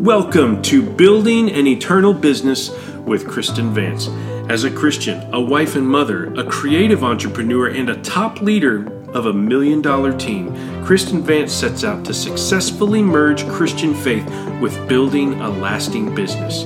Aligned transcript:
Welcome 0.00 0.60
to 0.62 0.82
Building 0.82 1.50
an 1.50 1.66
Eternal 1.66 2.12
Business 2.12 2.70
with 3.06 3.26
Kristen 3.26 3.72
Vance. 3.72 4.08
As 4.50 4.64
a 4.64 4.70
Christian, 4.70 5.32
a 5.32 5.40
wife 5.40 5.76
and 5.76 5.88
mother, 5.88 6.34
a 6.34 6.44
creative 6.44 7.02
entrepreneur, 7.04 7.68
and 7.68 7.88
a 7.88 8.02
top 8.02 8.42
leader 8.42 8.86
of 9.10 9.26
a 9.26 9.32
million 9.32 9.80
dollar 9.80 10.12
team, 10.12 10.52
Kristen 10.84 11.22
Vance 11.22 11.52
sets 11.52 11.84
out 11.84 12.04
to 12.04 12.12
successfully 12.12 13.02
merge 13.02 13.46
Christian 13.48 13.94
faith 13.94 14.28
with 14.60 14.88
building 14.88 15.40
a 15.40 15.48
lasting 15.48 16.14
business. 16.14 16.64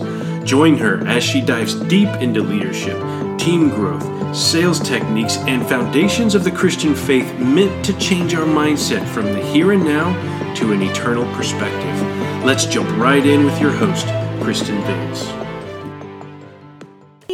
Join 0.49 0.77
her 0.79 1.07
as 1.07 1.23
she 1.23 1.41
dives 1.41 1.75
deep 1.75 2.09
into 2.17 2.43
leadership, 2.43 2.99
team 3.39 3.69
growth, 3.69 4.35
sales 4.35 4.81
techniques, 4.81 5.37
and 5.39 5.65
foundations 5.69 6.35
of 6.35 6.45
the 6.45 6.51
Christian 6.51 6.95
faith 6.95 7.33
meant 7.39 7.85
to 7.85 7.97
change 7.99 8.35
our 8.35 8.47
mindset 8.47 9.07
from 9.07 9.27
the 9.27 9.45
here 9.53 9.73
and 9.73 9.85
now 9.85 10.55
to 10.55 10.73
an 10.73 10.83
eternal 10.83 11.25
perspective. 11.37 12.18
Let's 12.45 12.67
jump 12.67 12.89
right 12.97 13.27
in 13.27 13.45
with 13.45 13.61
your 13.61 13.73
host, 13.73 14.07
Kristen 14.43 14.81
Vance 14.83 15.48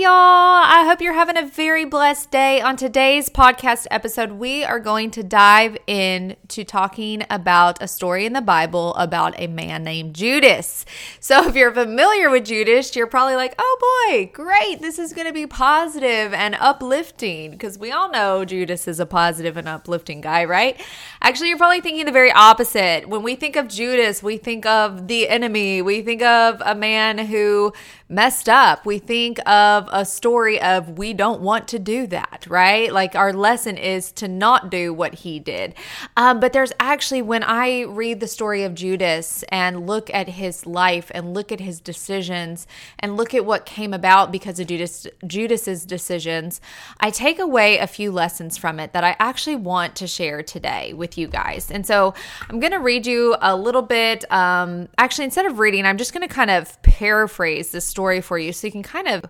y'all. 0.05 0.13
I 0.13 0.85
hope 0.87 1.01
you're 1.01 1.15
having 1.15 1.39
a 1.39 1.47
very 1.47 1.87
blessed 1.87 2.31
day. 2.31 2.61
On 2.61 2.77
today's 2.77 3.31
podcast 3.31 3.87
episode, 3.91 4.33
we 4.33 4.63
are 4.63 4.79
going 4.79 5.11
to 5.13 5.23
dive 5.23 5.79
into 5.87 6.63
talking 6.63 7.25
about 7.31 7.83
a 7.83 7.89
story 7.89 8.27
in 8.27 8.35
the 8.35 8.43
Bible 8.43 8.95
about 8.97 9.35
a 9.41 9.47
man 9.47 9.83
named 9.83 10.15
Judas. 10.15 10.85
So, 11.21 11.49
if 11.49 11.57
you're 11.57 11.73
familiar 11.73 12.29
with 12.29 12.45
Judas, 12.45 12.95
you're 12.95 13.07
probably 13.07 13.37
like, 13.37 13.55
oh 13.59 14.09
boy, 14.11 14.31
great. 14.35 14.83
This 14.83 14.99
is 14.99 15.15
going 15.15 15.27
to 15.27 15.33
be 15.33 15.47
positive 15.47 16.35
and 16.35 16.55
uplifting 16.57 17.53
because 17.53 17.79
we 17.79 17.91
all 17.91 18.11
know 18.11 18.45
Judas 18.45 18.87
is 18.87 19.01
a 19.01 19.07
positive 19.07 19.57
and 19.57 19.67
uplifting 19.67 20.21
guy, 20.21 20.45
right? 20.45 20.79
Actually, 21.23 21.49
you're 21.49 21.57
probably 21.57 21.81
thinking 21.81 22.05
the 22.05 22.13
very 22.13 22.31
opposite. 22.31 23.09
When 23.09 23.23
we 23.23 23.37
think 23.37 23.57
of 23.57 23.69
Judas, 23.69 24.23
we 24.23 24.37
think 24.37 24.67
of 24.67 25.09
the 25.09 25.31
enemy, 25.31 25.81
we 25.81 26.03
think 26.03 26.21
of 26.21 26.61
a 26.63 26.75
man 26.75 27.17
who 27.17 27.73
messed 28.09 28.49
up. 28.49 28.85
We 28.87 28.99
think 28.99 29.39
of 29.49 29.89
a 29.95 30.05
story 30.05 30.61
of 30.61 30.99
we 30.99 31.15
don't 31.15 31.41
want 31.41 31.69
to 31.69 31.79
do 31.79 32.07
that, 32.09 32.47
right? 32.51 32.93
Like 32.93 33.15
our 33.15 33.33
lesson 33.33 33.77
is 33.79 34.11
to 34.13 34.27
not 34.27 34.69
do 34.69 34.93
what 34.93 35.15
he 35.15 35.39
did. 35.39 35.73
Um, 36.17 36.41
but 36.41 36.53
there's 36.53 36.73
actually, 36.81 37.23
when 37.23 37.45
I 37.45 37.83
read 37.83 38.19
the 38.19 38.27
story 38.27 38.65
of 38.65 38.75
Judas 38.75 39.45
and 39.51 39.87
look 39.87 40.13
at 40.13 40.31
his 40.31 40.67
life 40.67 41.13
and 41.15 41.33
look 41.33 41.53
at 41.53 41.61
his 41.61 41.81
decisions 41.81 42.67
and 42.99 43.17
look 43.17 43.35
at 43.35 43.47
what 43.47 43.67
came 43.67 43.95
about 43.95 44.33
because 44.33 44.59
of 44.59 44.67
Judas 44.67 45.07
Judas's 45.25 45.87
decisions, 45.87 46.61
I 46.99 47.11
take 47.11 47.39
away 47.39 47.79
a 47.79 47.87
few 47.87 48.11
lessons 48.11 48.59
from 48.59 48.81
it 48.81 48.93
that 48.95 49.05
I 49.05 49.15
actually 49.21 49.57
want 49.57 49.95
to 49.97 50.09
share 50.09 50.43
today 50.43 50.93
with 50.93 51.17
you 51.17 51.29
guys. 51.29 51.71
And 51.71 51.87
so 51.87 52.15
I'm 52.51 52.59
going 52.59 52.73
to 52.73 52.81
read 52.81 53.07
you 53.07 53.37
a 53.41 53.55
little 53.57 53.83
bit. 53.83 54.31
Um, 54.33 54.89
actually, 54.99 55.27
instead 55.27 55.47
of 55.47 55.61
reading, 55.61 55.87
I'm 55.87 55.99
just 55.99 56.13
going 56.13 56.27
to 56.27 56.35
kind 56.35 56.51
of 56.51 56.83
paraphrase 56.83 57.71
this 57.71 57.85
story 57.85 58.21
for 58.21 58.39
you 58.39 58.53
so 58.53 58.67
you 58.67 58.73
can 58.73 58.83
kind 58.83 59.07
of 59.07 59.25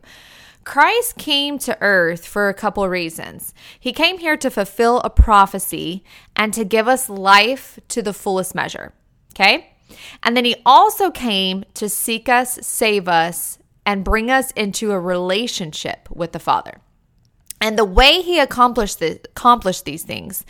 Christ 0.64 1.16
came 1.16 1.58
to 1.60 1.76
earth 1.80 2.26
for 2.26 2.48
a 2.48 2.54
couple 2.54 2.88
reasons. 2.88 3.52
He 3.78 3.92
came 3.92 4.18
here 4.18 4.36
to 4.38 4.50
fulfill 4.50 5.00
a 5.00 5.10
prophecy 5.10 6.04
and 6.34 6.52
to 6.54 6.64
give 6.64 6.88
us 6.88 7.08
life 7.08 7.78
to 7.88 8.02
the 8.02 8.14
fullest 8.14 8.54
measure. 8.54 8.92
Okay? 9.32 9.70
And 10.22 10.36
then 10.36 10.44
he 10.44 10.56
also 10.64 11.10
came 11.10 11.64
to 11.74 11.88
seek 11.88 12.28
us, 12.28 12.58
save 12.62 13.08
us, 13.08 13.58
and 13.84 14.04
bring 14.04 14.30
us 14.30 14.50
into 14.52 14.92
a 14.92 15.00
relationship 15.00 16.08
with 16.10 16.32
the 16.32 16.38
Father. 16.38 16.80
And 17.64 17.78
the 17.78 17.84
way 17.86 18.20
he 18.20 18.38
accomplished 18.38 18.98
this, 18.98 19.20
accomplished 19.24 19.86
these 19.86 20.02
things 20.02 20.44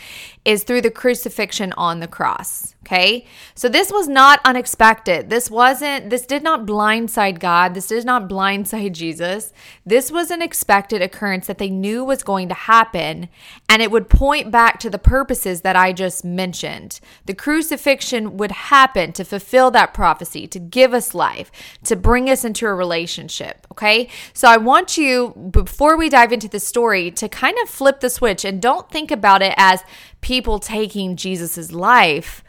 is 0.45 0.65
through 0.65 0.81
the 0.81 0.91
crucifixion 0.91 1.73
on 1.75 2.01
the 2.01 2.09
cross. 2.09 2.75
Okay. 2.85 3.25
So 3.55 3.71
this 3.71 3.91
was 3.91 4.09
not 4.09 4.41
unexpected. 4.45 5.31
This 5.31 5.51
wasn't, 5.51 6.11
this 6.11 6.27
did 6.27 6.43
not 6.43 6.67
blindside 6.67 7.39
God. 7.39 7.73
This 7.73 7.87
did 7.87 8.05
not 8.05 8.29
blindside 8.29 8.93
Jesus. 9.05 9.55
This 9.87 10.13
was 10.13 10.31
an 10.31 10.43
expected 10.43 11.01
occurrence 11.01 11.47
that 11.47 11.57
they 11.57 11.71
knew 11.71 12.05
was 12.05 12.23
going 12.23 12.49
to 12.49 12.55
happen. 12.55 13.31
And 13.71 13.81
it 13.81 13.91
would 13.91 14.11
point 14.11 14.51
back 14.51 14.79
to 14.81 14.91
the 14.91 14.99
purposes 14.99 15.63
that 15.63 15.77
I 15.77 15.95
just 15.95 16.27
mentioned. 16.27 17.01
The 17.25 17.33
crucifixion 17.33 18.37
would 18.37 18.53
happen 18.53 19.13
to 19.13 19.25
fulfill 19.25 19.71
that 19.71 19.95
prophecy, 19.95 20.47
to 20.49 20.59
give 20.59 20.93
us 20.93 21.15
life, 21.15 21.51
to 21.85 21.97
bring 21.97 22.29
us 22.29 22.45
into 22.45 22.67
a 22.67 22.75
relationship. 22.75 23.67
Okay. 23.73 24.11
So 24.35 24.47
I 24.47 24.59
want 24.59 24.99
you, 24.99 25.31
before 25.51 25.97
we 25.97 26.11
dive 26.11 26.33
into 26.33 26.49
the 26.49 26.61
story, 26.61 27.04
to 27.13 27.29
kind 27.29 27.57
of 27.63 27.69
flip 27.69 28.01
the 28.01 28.11
switch 28.11 28.45
and 28.45 28.61
don't 28.61 28.91
think 28.91 29.11
about 29.11 29.43
it 29.43 29.55
as 29.57 29.83
people 30.21 30.59
taking 30.59 31.17
Jesus's 31.17 31.73
life 31.73 32.43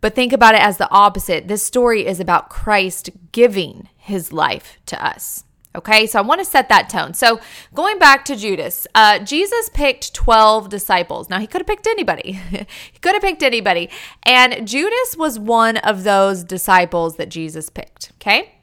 but 0.00 0.14
think 0.14 0.32
about 0.32 0.54
it 0.54 0.62
as 0.62 0.78
the 0.78 0.90
opposite. 0.90 1.48
This 1.48 1.62
story 1.62 2.06
is 2.06 2.20
about 2.20 2.48
Christ 2.48 3.10
giving 3.32 3.88
his 3.96 4.32
life 4.32 4.78
to 4.86 5.04
us. 5.04 5.44
Okay, 5.76 6.06
so 6.08 6.18
I 6.18 6.22
want 6.22 6.40
to 6.40 6.44
set 6.44 6.68
that 6.68 6.88
tone. 6.88 7.14
So, 7.14 7.38
going 7.74 8.00
back 8.00 8.24
to 8.24 8.34
Judas, 8.34 8.88
uh, 8.92 9.20
Jesus 9.20 9.70
picked 9.72 10.12
12 10.14 10.68
disciples. 10.68 11.30
Now, 11.30 11.38
he 11.38 11.46
could 11.46 11.60
have 11.60 11.66
picked 11.68 11.86
anybody. 11.86 12.32
he 12.92 12.98
could 13.00 13.12
have 13.12 13.22
picked 13.22 13.44
anybody. 13.44 13.88
And 14.24 14.66
Judas 14.66 15.16
was 15.16 15.38
one 15.38 15.76
of 15.76 16.02
those 16.02 16.42
disciples 16.42 17.16
that 17.18 17.28
Jesus 17.28 17.68
picked. 17.70 18.10
Okay. 18.16 18.54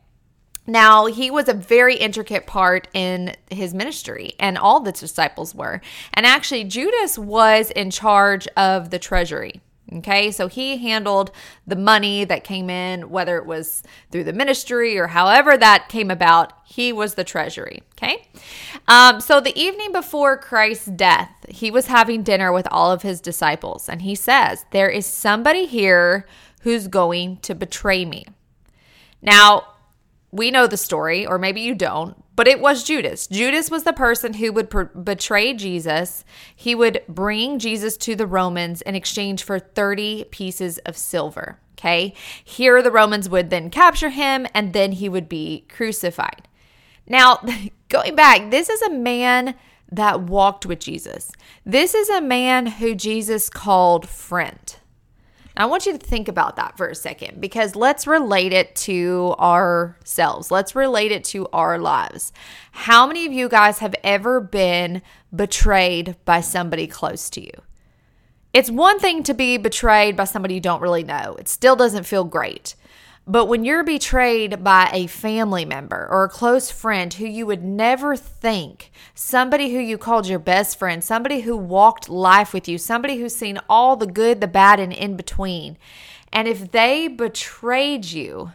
Now, 0.70 1.06
he 1.06 1.32
was 1.32 1.48
a 1.48 1.54
very 1.54 1.96
intricate 1.96 2.46
part 2.46 2.90
in 2.94 3.36
his 3.50 3.74
ministry, 3.74 4.36
and 4.38 4.58
all 4.58 4.82
the 4.82 4.92
disciples 4.92 5.56
were. 5.56 5.80
And 6.14 6.26
actually, 6.26 6.66
Judas 6.66 7.18
was 7.18 7.72
in 7.72 7.90
charge 7.90 8.48
of 8.58 8.90
the 8.90 9.00
treasury. 9.00 9.62
Okay, 9.94 10.32
so 10.32 10.50
he 10.50 10.76
handled 10.76 11.32
the 11.66 11.78
money 11.78 12.26
that 12.26 12.44
came 12.44 12.70
in, 12.70 13.10
whether 13.10 13.38
it 13.38 13.46
was 13.46 13.84
through 14.12 14.26
the 14.26 14.34
ministry 14.34 14.98
or 14.98 15.08
however 15.08 15.58
that 15.58 15.88
came 15.88 16.12
about, 16.12 16.52
he 16.66 16.92
was 16.92 17.14
the 17.14 17.24
treasury. 17.24 17.82
Okay, 17.94 18.28
um, 18.90 19.22
so 19.22 19.40
the 19.40 19.58
evening 19.58 19.94
before 19.94 20.36
Christ's 20.36 20.88
death, 20.88 21.32
he 21.48 21.72
was 21.72 21.88
having 21.88 22.22
dinner 22.22 22.52
with 22.52 22.68
all 22.70 22.92
of 22.92 23.04
his 23.04 23.22
disciples, 23.22 23.88
and 23.88 24.02
he 24.02 24.14
says, 24.14 24.66
There 24.72 24.90
is 24.90 25.06
somebody 25.06 25.66
here 25.66 26.28
who's 26.64 26.90
going 26.90 27.38
to 27.38 27.56
betray 27.56 28.04
me. 28.04 28.26
Now, 29.22 29.68
we 30.38 30.52
know 30.52 30.68
the 30.68 30.78
story, 30.78 31.26
or 31.26 31.38
maybe 31.38 31.62
you 31.62 31.76
don't, 31.76 32.16
but 32.36 32.48
it 32.48 32.60
was 32.60 32.84
Judas. 32.84 33.28
Judas 33.28 33.70
was 33.70 33.84
the 33.84 33.94
person 33.94 34.36
who 34.36 34.52
would 34.54 34.70
per- 34.70 34.86
betray 34.86 35.54
Jesus. 35.54 36.24
He 36.56 36.76
would 36.76 37.02
bring 37.10 37.60
Jesus 37.60 37.98
to 37.98 38.16
the 38.16 38.28
Romans 38.28 38.82
in 38.84 38.96
exchange 38.96 39.44
for 39.44 39.60
30 39.60 40.26
pieces 40.26 40.78
of 40.80 40.96
silver. 40.96 41.60
Okay. 41.74 42.14
Here, 42.44 42.82
the 42.82 42.92
Romans 42.92 43.30
would 43.30 43.50
then 43.50 43.70
capture 43.70 44.10
him 44.10 44.48
and 44.54 44.74
then 44.74 44.94
he 44.94 45.10
would 45.10 45.30
be 45.30 45.66
crucified. 45.70 46.48
Now, 47.08 47.40
going 47.90 48.16
back, 48.16 48.50
this 48.50 48.70
is 48.70 48.82
a 48.82 48.92
man 48.92 49.56
that 49.92 50.22
walked 50.22 50.66
with 50.66 50.80
Jesus. 50.80 51.32
This 51.66 51.94
is 51.94 52.10
a 52.10 52.22
man 52.22 52.66
who 52.68 52.96
Jesus 52.96 53.50
called 53.50 54.08
friend. 54.08 54.76
I 55.58 55.66
want 55.66 55.88
you 55.88 55.98
to 55.98 55.98
think 55.98 56.28
about 56.28 56.56
that 56.58 56.78
for 56.78 56.88
a 56.88 56.96
second 56.96 57.42
because 57.42 57.76
let's 57.76 58.06
relate 58.06 58.54
it 58.54 58.76
to 58.76 59.36
ourselves. 59.40 60.52
Let's 60.52 60.76
relate 60.76 61.12
it 61.12 61.24
to 61.26 61.48
our 61.52 61.80
lives. 61.80 62.32
How 62.72 63.08
many 63.08 63.26
of 63.26 63.34
you 63.34 63.50
guys 63.50 63.80
have 63.80 63.96
ever 64.04 64.40
been 64.40 65.02
betrayed 65.36 66.16
by 66.26 66.42
somebody 66.42 66.86
close 66.86 67.30
to 67.32 67.42
you? 67.42 67.52
It's 68.54 68.70
one 68.70 69.00
thing 69.00 69.24
to 69.24 69.34
be 69.34 69.58
betrayed 69.58 70.16
by 70.16 70.26
somebody 70.26 70.54
you 70.54 70.62
don't 70.62 70.82
really 70.82 71.04
know, 71.04 71.36
it 71.40 71.48
still 71.48 71.76
doesn't 71.76 72.06
feel 72.06 72.24
great. 72.24 72.76
But 73.30 73.48
when 73.48 73.66
you're 73.66 73.84
betrayed 73.84 74.64
by 74.64 74.90
a 74.94 75.08
family 75.08 75.66
member 75.66 76.08
or 76.10 76.24
a 76.24 76.30
close 76.30 76.72
friend 76.72 77.14
who 77.14 77.26
you 77.28 77.46
would 77.46 77.62
never 77.62 78.16
think, 78.16 78.90
somebody 79.14 79.74
who 79.74 79.80
you 79.80 79.98
called 79.98 80.28
your 80.28 80.40
best 80.40 80.80
friend, 80.80 81.04
somebody 81.04 81.42
who 81.42 81.58
walked 81.58 82.08
life 82.08 82.54
with 82.54 82.70
you, 82.70 82.78
somebody 82.78 83.18
who's 83.18 83.36
seen 83.36 83.60
all 83.70 83.98
the 83.98 84.08
good, 84.08 84.40
the 84.40 84.48
bad, 84.48 84.80
and 84.80 84.94
in 84.94 85.18
between, 85.18 85.78
and 86.32 86.48
if 86.48 86.72
they 86.72 87.10
betrayed 87.10 88.06
you, 88.06 88.54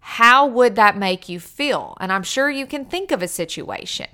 how 0.00 0.46
would 0.48 0.74
that 0.74 0.96
make 0.96 1.28
you 1.28 1.38
feel? 1.38 1.96
And 2.00 2.12
I'm 2.12 2.24
sure 2.24 2.50
you 2.50 2.66
can 2.66 2.86
think 2.86 3.12
of 3.12 3.22
a 3.22 3.28
situation. 3.28 4.08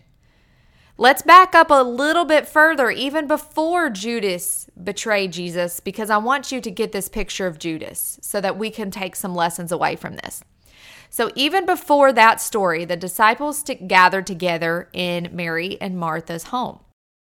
Let's 0.97 1.23
back 1.23 1.57
up 1.57 1.71
a 1.71 1.83
little 1.83 2.25
bit 2.25 2.47
further, 2.47 2.89
even 2.89 3.27
before 3.27 3.91
Judas 3.91 4.71
betrayed 4.81 5.33
Jesus, 5.33 5.81
because 5.81 6.09
I 6.09 6.19
want 6.19 6.53
you 6.53 6.61
to 6.61 6.71
get 6.71 6.93
this 6.93 7.09
picture 7.09 7.49
of 7.49 7.59
Judas 7.59 8.21
so 8.23 8.41
that 8.41 8.57
we 8.57 8.71
can 8.71 8.93
take 8.93 9.17
some 9.17 9.35
lessons 9.35 9.73
away 9.73 9.97
from 9.97 10.15
this. 10.15 10.45
So, 11.11 11.33
even 11.35 11.67
before 11.67 12.13
that 12.13 12.41
story, 12.41 12.85
the 12.85 12.97
disciples 12.97 13.65
gathered 13.89 14.27
together 14.27 14.89
in 14.93 15.31
Mary 15.33 15.79
and 15.81 15.99
Martha's 15.99 16.45
home. 16.45 16.79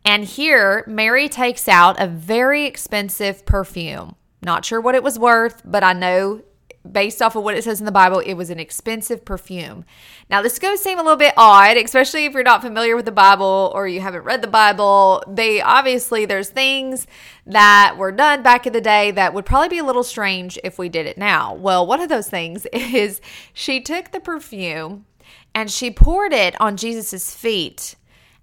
And 0.04 0.24
here, 0.24 0.84
Mary 0.86 1.28
takes 1.28 1.66
out 1.66 2.00
a 2.00 2.06
very 2.06 2.64
expensive 2.64 3.44
perfume. 3.44 4.14
Not 4.40 4.64
sure 4.64 4.80
what 4.80 4.94
it 4.94 5.02
was 5.02 5.18
worth, 5.18 5.62
but 5.64 5.82
I 5.82 5.94
know 5.94 6.42
based 6.92 7.22
off 7.22 7.36
of 7.36 7.44
what 7.44 7.54
it 7.54 7.64
says 7.64 7.80
in 7.80 7.86
the 7.86 7.92
Bible, 7.92 8.18
it 8.20 8.34
was 8.34 8.50
an 8.50 8.58
expensive 8.58 9.24
perfume. 9.24 9.84
Now, 10.30 10.42
this 10.42 10.58
goes 10.58 10.82
seem 10.82 10.98
a 10.98 11.02
little 11.02 11.16
bit 11.16 11.34
odd, 11.36 11.76
especially 11.76 12.24
if 12.24 12.32
you're 12.32 12.42
not 12.42 12.62
familiar 12.62 12.96
with 12.96 13.04
the 13.04 13.12
Bible 13.12 13.72
or 13.74 13.86
you 13.86 14.00
haven't 14.00 14.24
read 14.24 14.42
the 14.42 14.48
Bible. 14.48 15.22
They 15.26 15.60
obviously, 15.60 16.24
there's 16.24 16.50
things 16.50 17.06
that 17.46 17.96
were 17.96 18.12
done 18.12 18.42
back 18.42 18.66
in 18.66 18.72
the 18.72 18.80
day 18.80 19.10
that 19.12 19.34
would 19.34 19.46
probably 19.46 19.68
be 19.68 19.78
a 19.78 19.84
little 19.84 20.02
strange 20.02 20.58
if 20.64 20.78
we 20.78 20.88
did 20.88 21.06
it 21.06 21.18
now. 21.18 21.54
Well, 21.54 21.86
one 21.86 22.00
of 22.00 22.08
those 22.08 22.28
things 22.28 22.66
is 22.72 23.20
she 23.52 23.80
took 23.80 24.10
the 24.10 24.20
perfume 24.20 25.06
and 25.54 25.70
she 25.70 25.90
poured 25.90 26.32
it 26.32 26.60
on 26.60 26.76
Jesus's 26.76 27.34
feet, 27.34 27.96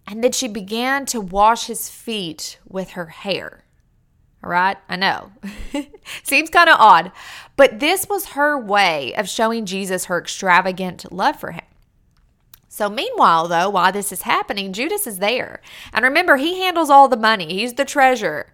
and 0.08 0.24
then 0.24 0.32
she 0.32 0.48
began 0.48 1.06
to 1.08 1.22
wash 1.22 1.68
his 1.68 1.90
feet 1.90 2.60
with 2.68 2.92
her 2.92 3.08
hair. 3.08 3.65
All 4.46 4.52
right, 4.52 4.78
I 4.88 4.96
know. 4.96 5.32
Seems 6.24 6.52
kind 6.52 6.70
of 6.70 6.80
odd, 6.80 7.12
but 7.56 7.80
this 7.80 8.08
was 8.08 8.30
her 8.30 8.56
way 8.60 9.12
of 9.16 9.28
showing 9.28 9.66
Jesus 9.66 10.06
her 10.06 10.20
extravagant 10.20 11.12
love 11.12 11.40
for 11.40 11.52
him. 11.52 11.64
So, 12.70 12.88
meanwhile, 12.88 13.48
though, 13.48 13.72
while 13.72 13.92
this 13.92 14.12
is 14.12 14.22
happening, 14.22 14.72
Judas 14.72 15.08
is 15.08 15.18
there. 15.18 15.62
And 15.92 16.04
remember, 16.06 16.38
he 16.38 16.60
handles 16.60 16.92
all 16.92 17.08
the 17.08 17.18
money, 17.18 17.48
he's 17.56 17.74
the 17.74 17.86
treasurer. 17.86 18.54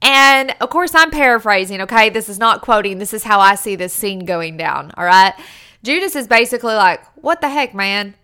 And 0.00 0.54
of 0.60 0.70
course, 0.70 0.94
I'm 0.94 1.10
paraphrasing, 1.10 1.80
okay? 1.80 2.10
This 2.10 2.28
is 2.28 2.38
not 2.38 2.60
quoting, 2.62 2.98
this 2.98 3.12
is 3.12 3.24
how 3.24 3.40
I 3.40 3.56
see 3.56 3.74
this 3.74 3.92
scene 3.92 4.24
going 4.24 4.56
down, 4.56 4.92
all 4.96 5.04
right? 5.04 5.34
Judas 5.82 6.14
is 6.14 6.28
basically 6.28 6.74
like, 6.74 7.04
What 7.16 7.40
the 7.40 7.48
heck, 7.48 7.74
man? 7.74 8.14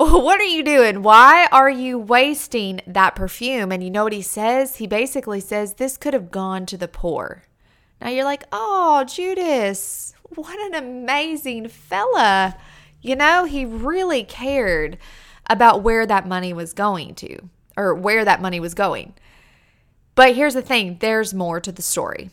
What 0.10 0.40
are 0.40 0.44
you 0.44 0.62
doing? 0.62 1.02
Why 1.02 1.46
are 1.52 1.68
you 1.68 1.98
wasting 1.98 2.80
that 2.86 3.14
perfume? 3.14 3.70
And 3.70 3.84
you 3.84 3.90
know 3.90 4.04
what 4.04 4.14
he 4.14 4.22
says? 4.22 4.76
He 4.76 4.86
basically 4.86 5.40
says, 5.40 5.74
This 5.74 5.98
could 5.98 6.14
have 6.14 6.30
gone 6.30 6.64
to 6.66 6.78
the 6.78 6.88
poor. 6.88 7.42
Now 8.00 8.08
you're 8.08 8.24
like, 8.24 8.44
Oh, 8.50 9.04
Judas, 9.04 10.14
what 10.30 10.58
an 10.58 10.74
amazing 10.74 11.68
fella. 11.68 12.56
You 13.02 13.14
know, 13.14 13.44
he 13.44 13.66
really 13.66 14.24
cared 14.24 14.96
about 15.50 15.82
where 15.82 16.06
that 16.06 16.26
money 16.26 16.54
was 16.54 16.72
going 16.72 17.14
to, 17.16 17.38
or 17.76 17.94
where 17.94 18.24
that 18.24 18.40
money 18.40 18.58
was 18.58 18.72
going. 18.72 19.12
But 20.14 20.34
here's 20.34 20.54
the 20.54 20.62
thing 20.62 20.96
there's 21.00 21.34
more 21.34 21.60
to 21.60 21.72
the 21.72 21.82
story. 21.82 22.30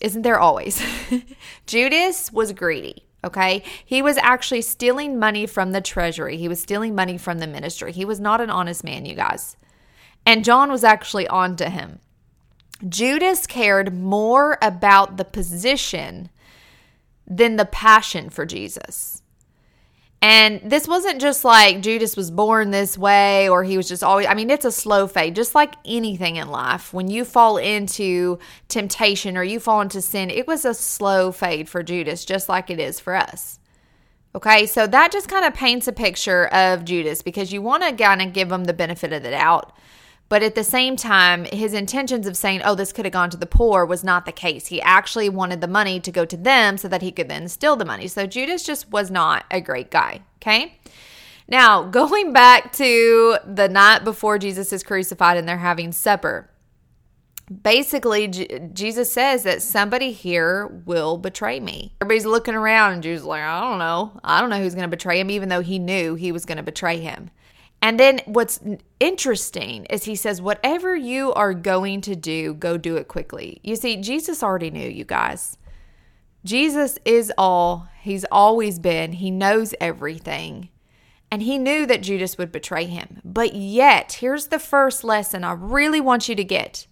Isn't 0.00 0.22
there 0.22 0.38
always? 0.38 0.80
Judas 1.66 2.32
was 2.32 2.52
greedy. 2.52 3.09
Okay. 3.24 3.62
He 3.84 4.02
was 4.02 4.16
actually 4.18 4.62
stealing 4.62 5.18
money 5.18 5.46
from 5.46 5.72
the 5.72 5.80
treasury. 5.80 6.36
He 6.36 6.48
was 6.48 6.60
stealing 6.60 6.94
money 6.94 7.18
from 7.18 7.38
the 7.38 7.46
ministry. 7.46 7.92
He 7.92 8.04
was 8.04 8.20
not 8.20 8.40
an 8.40 8.50
honest 8.50 8.82
man, 8.82 9.04
you 9.04 9.14
guys. 9.14 9.56
And 10.24 10.44
John 10.44 10.70
was 10.70 10.84
actually 10.84 11.28
on 11.28 11.56
to 11.56 11.68
him. 11.68 12.00
Judas 12.88 13.46
cared 13.46 13.94
more 13.94 14.58
about 14.62 15.16
the 15.18 15.24
position 15.24 16.30
than 17.26 17.56
the 17.56 17.66
passion 17.66 18.30
for 18.30 18.46
Jesus. 18.46 19.22
And 20.22 20.60
this 20.62 20.86
wasn't 20.86 21.20
just 21.20 21.44
like 21.46 21.80
Judas 21.80 22.14
was 22.14 22.30
born 22.30 22.70
this 22.70 22.98
way 22.98 23.48
or 23.48 23.64
he 23.64 23.78
was 23.78 23.88
just 23.88 24.04
always, 24.04 24.26
I 24.26 24.34
mean, 24.34 24.50
it's 24.50 24.66
a 24.66 24.72
slow 24.72 25.06
fade, 25.06 25.34
just 25.34 25.54
like 25.54 25.74
anything 25.86 26.36
in 26.36 26.50
life. 26.50 26.92
When 26.92 27.08
you 27.08 27.24
fall 27.24 27.56
into 27.56 28.38
temptation 28.68 29.38
or 29.38 29.42
you 29.42 29.58
fall 29.58 29.80
into 29.80 30.02
sin, 30.02 30.28
it 30.28 30.46
was 30.46 30.66
a 30.66 30.74
slow 30.74 31.32
fade 31.32 31.70
for 31.70 31.82
Judas, 31.82 32.26
just 32.26 32.50
like 32.50 32.68
it 32.68 32.78
is 32.78 33.00
for 33.00 33.14
us. 33.14 33.58
Okay, 34.34 34.66
so 34.66 34.86
that 34.86 35.10
just 35.10 35.28
kind 35.28 35.44
of 35.44 35.54
paints 35.54 35.88
a 35.88 35.92
picture 35.92 36.46
of 36.48 36.84
Judas 36.84 37.22
because 37.22 37.52
you 37.52 37.62
want 37.62 37.82
to 37.82 37.92
kind 37.92 38.20
of 38.20 38.34
give 38.34 38.52
him 38.52 38.64
the 38.64 38.74
benefit 38.74 39.12
of 39.12 39.22
the 39.22 39.30
doubt. 39.30 39.72
But 40.30 40.44
at 40.44 40.54
the 40.54 40.62
same 40.62 40.94
time, 40.94 41.44
his 41.46 41.74
intentions 41.74 42.24
of 42.28 42.36
saying, 42.36 42.62
oh, 42.64 42.76
this 42.76 42.92
could 42.92 43.04
have 43.04 43.12
gone 43.12 43.30
to 43.30 43.36
the 43.36 43.46
poor 43.46 43.84
was 43.84 44.04
not 44.04 44.26
the 44.26 44.32
case. 44.32 44.68
He 44.68 44.80
actually 44.80 45.28
wanted 45.28 45.60
the 45.60 45.66
money 45.66 45.98
to 45.98 46.12
go 46.12 46.24
to 46.24 46.36
them 46.36 46.78
so 46.78 46.86
that 46.86 47.02
he 47.02 47.10
could 47.10 47.28
then 47.28 47.48
steal 47.48 47.74
the 47.74 47.84
money. 47.84 48.06
So 48.06 48.28
Judas 48.28 48.62
just 48.62 48.92
was 48.92 49.10
not 49.10 49.44
a 49.50 49.60
great 49.60 49.90
guy. 49.90 50.22
Okay. 50.36 50.78
Now, 51.48 51.82
going 51.90 52.32
back 52.32 52.72
to 52.74 53.38
the 53.44 53.68
night 53.68 54.04
before 54.04 54.38
Jesus 54.38 54.72
is 54.72 54.84
crucified 54.84 55.36
and 55.36 55.48
they're 55.48 55.58
having 55.58 55.90
supper, 55.90 56.48
basically, 57.62 58.28
J- 58.28 58.70
Jesus 58.72 59.10
says 59.10 59.42
that 59.42 59.62
somebody 59.62 60.12
here 60.12 60.68
will 60.86 61.18
betray 61.18 61.58
me. 61.58 61.96
Everybody's 62.00 62.24
looking 62.24 62.54
around, 62.54 62.92
and 62.92 63.02
Jesus 63.02 63.26
like, 63.26 63.42
I 63.42 63.60
don't 63.60 63.80
know. 63.80 64.20
I 64.22 64.40
don't 64.40 64.50
know 64.50 64.60
who's 64.60 64.76
going 64.76 64.88
to 64.88 64.96
betray 64.96 65.18
him, 65.18 65.28
even 65.28 65.48
though 65.48 65.60
he 65.60 65.80
knew 65.80 66.14
he 66.14 66.30
was 66.30 66.44
going 66.44 66.58
to 66.58 66.62
betray 66.62 67.00
him. 67.00 67.30
And 67.82 67.98
then 67.98 68.20
what's 68.26 68.60
interesting 68.98 69.86
is 69.86 70.04
he 70.04 70.14
says, 70.14 70.42
whatever 70.42 70.94
you 70.94 71.32
are 71.32 71.54
going 71.54 72.02
to 72.02 72.14
do, 72.14 72.54
go 72.54 72.76
do 72.76 72.96
it 72.96 73.08
quickly. 73.08 73.60
You 73.62 73.76
see, 73.76 73.96
Jesus 73.96 74.42
already 74.42 74.70
knew, 74.70 74.88
you 74.88 75.04
guys. 75.04 75.56
Jesus 76.44 76.98
is 77.04 77.32
all, 77.38 77.88
he's 78.00 78.26
always 78.30 78.78
been, 78.78 79.12
he 79.12 79.30
knows 79.30 79.74
everything. 79.80 80.68
And 81.30 81.42
he 81.42 81.58
knew 81.58 81.86
that 81.86 82.02
Judas 82.02 82.36
would 82.36 82.52
betray 82.52 82.84
him. 82.84 83.20
But 83.24 83.54
yet, 83.54 84.14
here's 84.14 84.48
the 84.48 84.58
first 84.58 85.04
lesson 85.04 85.44
I 85.44 85.52
really 85.52 86.00
want 86.00 86.28
you 86.28 86.34
to 86.34 86.44
get 86.44 86.86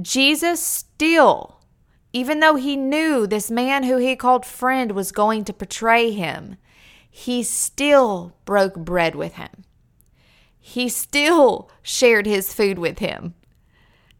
Jesus 0.00 0.60
still, 0.60 1.60
even 2.12 2.40
though 2.40 2.56
he 2.56 2.76
knew 2.76 3.26
this 3.26 3.50
man 3.50 3.84
who 3.84 3.98
he 3.98 4.16
called 4.16 4.44
friend 4.44 4.92
was 4.92 5.12
going 5.12 5.44
to 5.44 5.52
betray 5.52 6.10
him, 6.10 6.56
he 7.08 7.42
still 7.42 8.34
broke 8.44 8.74
bread 8.74 9.14
with 9.14 9.34
him 9.34 9.65
he 10.66 10.88
still 10.88 11.70
shared 11.80 12.26
his 12.26 12.52
food 12.52 12.76
with 12.76 12.98
him. 12.98 13.34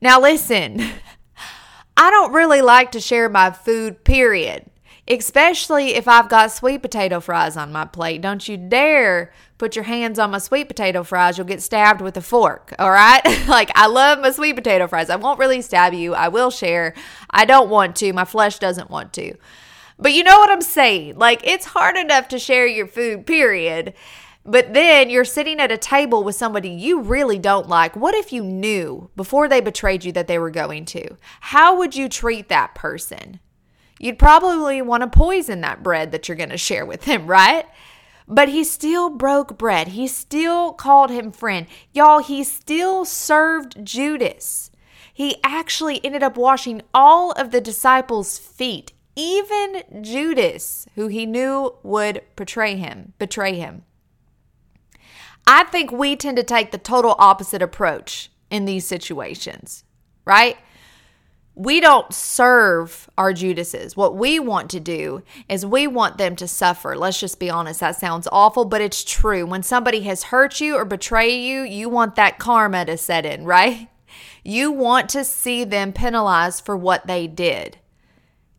Now, 0.01 0.21
listen, 0.21 0.81
I 1.97 2.09
don't 2.09 2.33
really 2.33 2.63
like 2.63 2.93
to 2.93 3.01
share 3.01 3.29
my 3.29 3.51
food, 3.51 4.05
period. 4.05 4.71
Especially 5.09 5.97
if 5.97 6.07
I've 6.07 6.29
got 6.29 6.53
sweet 6.53 6.83
potato 6.83 7.19
fries 7.19 7.57
on 7.57 7.73
my 7.73 7.85
plate. 7.85 8.21
Don't 8.21 8.47
you 8.49 8.57
dare 8.57 9.33
put 9.59 9.75
your 9.75 9.83
hands 9.87 10.21
on 10.21 10.31
my 10.31 10.39
sweet 10.39 10.69
potato 10.69 11.03
fries. 11.03 11.37
You'll 11.37 11.49
get 11.49 11.63
stabbed 11.63 12.01
with 12.01 12.17
a 12.17 12.23
fork, 12.23 12.73
all 12.79 12.93
right? 12.93 13.23
like, 13.49 13.73
I 13.75 13.89
love 13.89 14.21
my 14.21 14.31
sweet 14.31 14.55
potato 14.55 14.87
fries. 14.87 15.11
I 15.11 15.17
won't 15.17 15.41
really 15.41 15.63
stab 15.63 15.95
you. 15.95 16.15
I 16.15 16.29
will 16.29 16.51
share. 16.51 16.95
I 17.29 17.45
don't 17.45 17.69
want 17.69 17.97
to. 17.97 18.13
My 18.13 18.25
flesh 18.25 18.61
doesn't 18.61 18.89
want 18.89 19.13
to. 19.15 19.35
But 19.99 20.13
you 20.13 20.23
know 20.23 20.39
what 20.39 20.51
I'm 20.51 20.63
saying? 20.63 21.19
Like, 21.19 21.45
it's 21.45 21.67
hard 21.67 21.97
enough 21.97 22.29
to 22.29 22.39
share 22.39 22.69
your 22.69 22.87
food, 22.87 23.27
period. 23.27 23.95
But 24.49 24.75
then 24.75 25.11
you're 25.11 25.25
sitting 25.25 25.59
at 25.59 25.73
a 25.73 25.77
table 25.77 26.23
with 26.23 26.37
somebody 26.37 26.69
you 26.69 27.01
really 27.01 27.39
don't 27.39 27.69
like. 27.69 27.97
What 27.97 28.15
if 28.15 28.33
you 28.33 28.45
knew 28.45 29.11
before 29.17 29.49
they 29.49 29.61
betrayed 29.61 30.05
you 30.05 30.13
that 30.13 30.29
they 30.29 30.39
were 30.39 30.51
going 30.51 30.85
to? 30.87 31.17
How 31.41 31.77
would 31.77 31.97
you 31.97 32.09
treat 32.09 32.49
that 32.49 32.75
person? 32.77 33.41
You'd 33.99 34.21
probably 34.21 34.81
want 34.83 35.03
to 35.03 35.09
poison 35.09 35.63
that 35.63 35.83
bread 35.83 36.13
that 36.13 36.29
you're 36.29 36.37
going 36.37 36.51
to 36.51 36.57
share 36.57 36.87
with 36.87 37.05
him, 37.05 37.27
right? 37.27 37.67
But 38.29 38.49
he 38.49 38.63
still 38.63 39.11
broke 39.11 39.59
bread. 39.59 39.89
He 39.89 40.07
still 40.07 40.73
called 40.73 41.11
him 41.11 41.33
friend. 41.33 41.67
Y'all, 41.93 42.21
he 42.21 42.45
still 42.45 43.05
served 43.05 43.85
Judas. 43.85 44.71
He 45.13 45.37
actually 45.43 46.05
ended 46.05 46.23
up 46.23 46.37
washing 46.37 46.83
all 46.95 47.33
of 47.33 47.51
the 47.51 47.61
disciples' 47.61 48.39
feet, 48.39 48.93
even 49.17 49.83
Judas, 50.03 50.87
who 50.95 51.09
he 51.09 51.27
knew 51.27 51.75
would 51.83 52.21
betray 52.37 52.77
him, 52.77 53.15
betray 53.19 53.55
him. 53.55 53.83
I 55.47 55.65
think 55.65 55.93
we 55.93 56.17
tend 56.17 56.37
to 56.39 56.43
take 56.43 56.73
the 56.73 56.79
total 56.79 57.15
opposite 57.19 57.63
approach 57.63 58.31
in 58.51 58.65
these 58.65 58.87
situations, 58.87 59.85
right? 60.25 60.57
We 61.55 61.81
don't 61.81 62.13
serve 62.13 63.09
our 63.17 63.33
Judases. 63.33 63.97
What 63.97 64.17
we 64.17 64.39
want 64.39 64.71
to 64.71 64.81
do 64.81 65.23
is 65.49 65.65
we 65.65 65.87
want 65.87 66.19
them 66.19 66.37
to 66.37 66.49
suffer. 66.49 66.95
Let's 66.95 67.19
just 67.19 67.41
be 67.41 67.49
honest. 67.49 67.81
That 67.81 67.97
sounds 67.97 68.29
awful, 68.31 68.67
but 68.67 68.83
it's 68.83 69.03
true. 69.03 69.47
When 69.47 69.63
somebody 69.63 70.01
has 70.03 70.25
hurt 70.25 70.61
you 70.61 70.77
or 70.77 70.85
betrayed 70.85 71.43
you, 71.43 71.63
you 71.63 71.89
want 71.89 72.17
that 72.17 72.39
karma 72.39 72.85
to 72.85 72.99
set 72.99 73.25
in, 73.25 73.45
right? 73.45 73.89
You 74.45 74.71
want 74.71 75.09
to 75.11 75.25
see 75.25 75.65
them 75.65 75.93
penalized 75.93 76.65
for 76.65 76.77
what 76.77 77.07
they 77.07 77.27
did. 77.27 77.79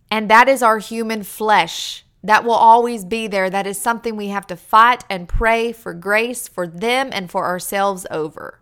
And 0.09 0.29
that 0.31 0.49
is 0.49 0.63
our 0.63 0.79
human 0.79 1.21
flesh 1.21 2.03
that 2.23 2.43
will 2.43 2.51
always 2.51 3.05
be 3.05 3.27
there. 3.27 3.49
That 3.49 3.67
is 3.67 3.79
something 3.79 4.15
we 4.15 4.27
have 4.27 4.47
to 4.47 4.55
fight 4.55 5.03
and 5.09 5.29
pray 5.29 5.71
for 5.71 5.93
grace 5.93 6.47
for 6.47 6.67
them 6.67 7.09
and 7.11 7.29
for 7.29 7.45
ourselves 7.45 8.05
over 8.11 8.59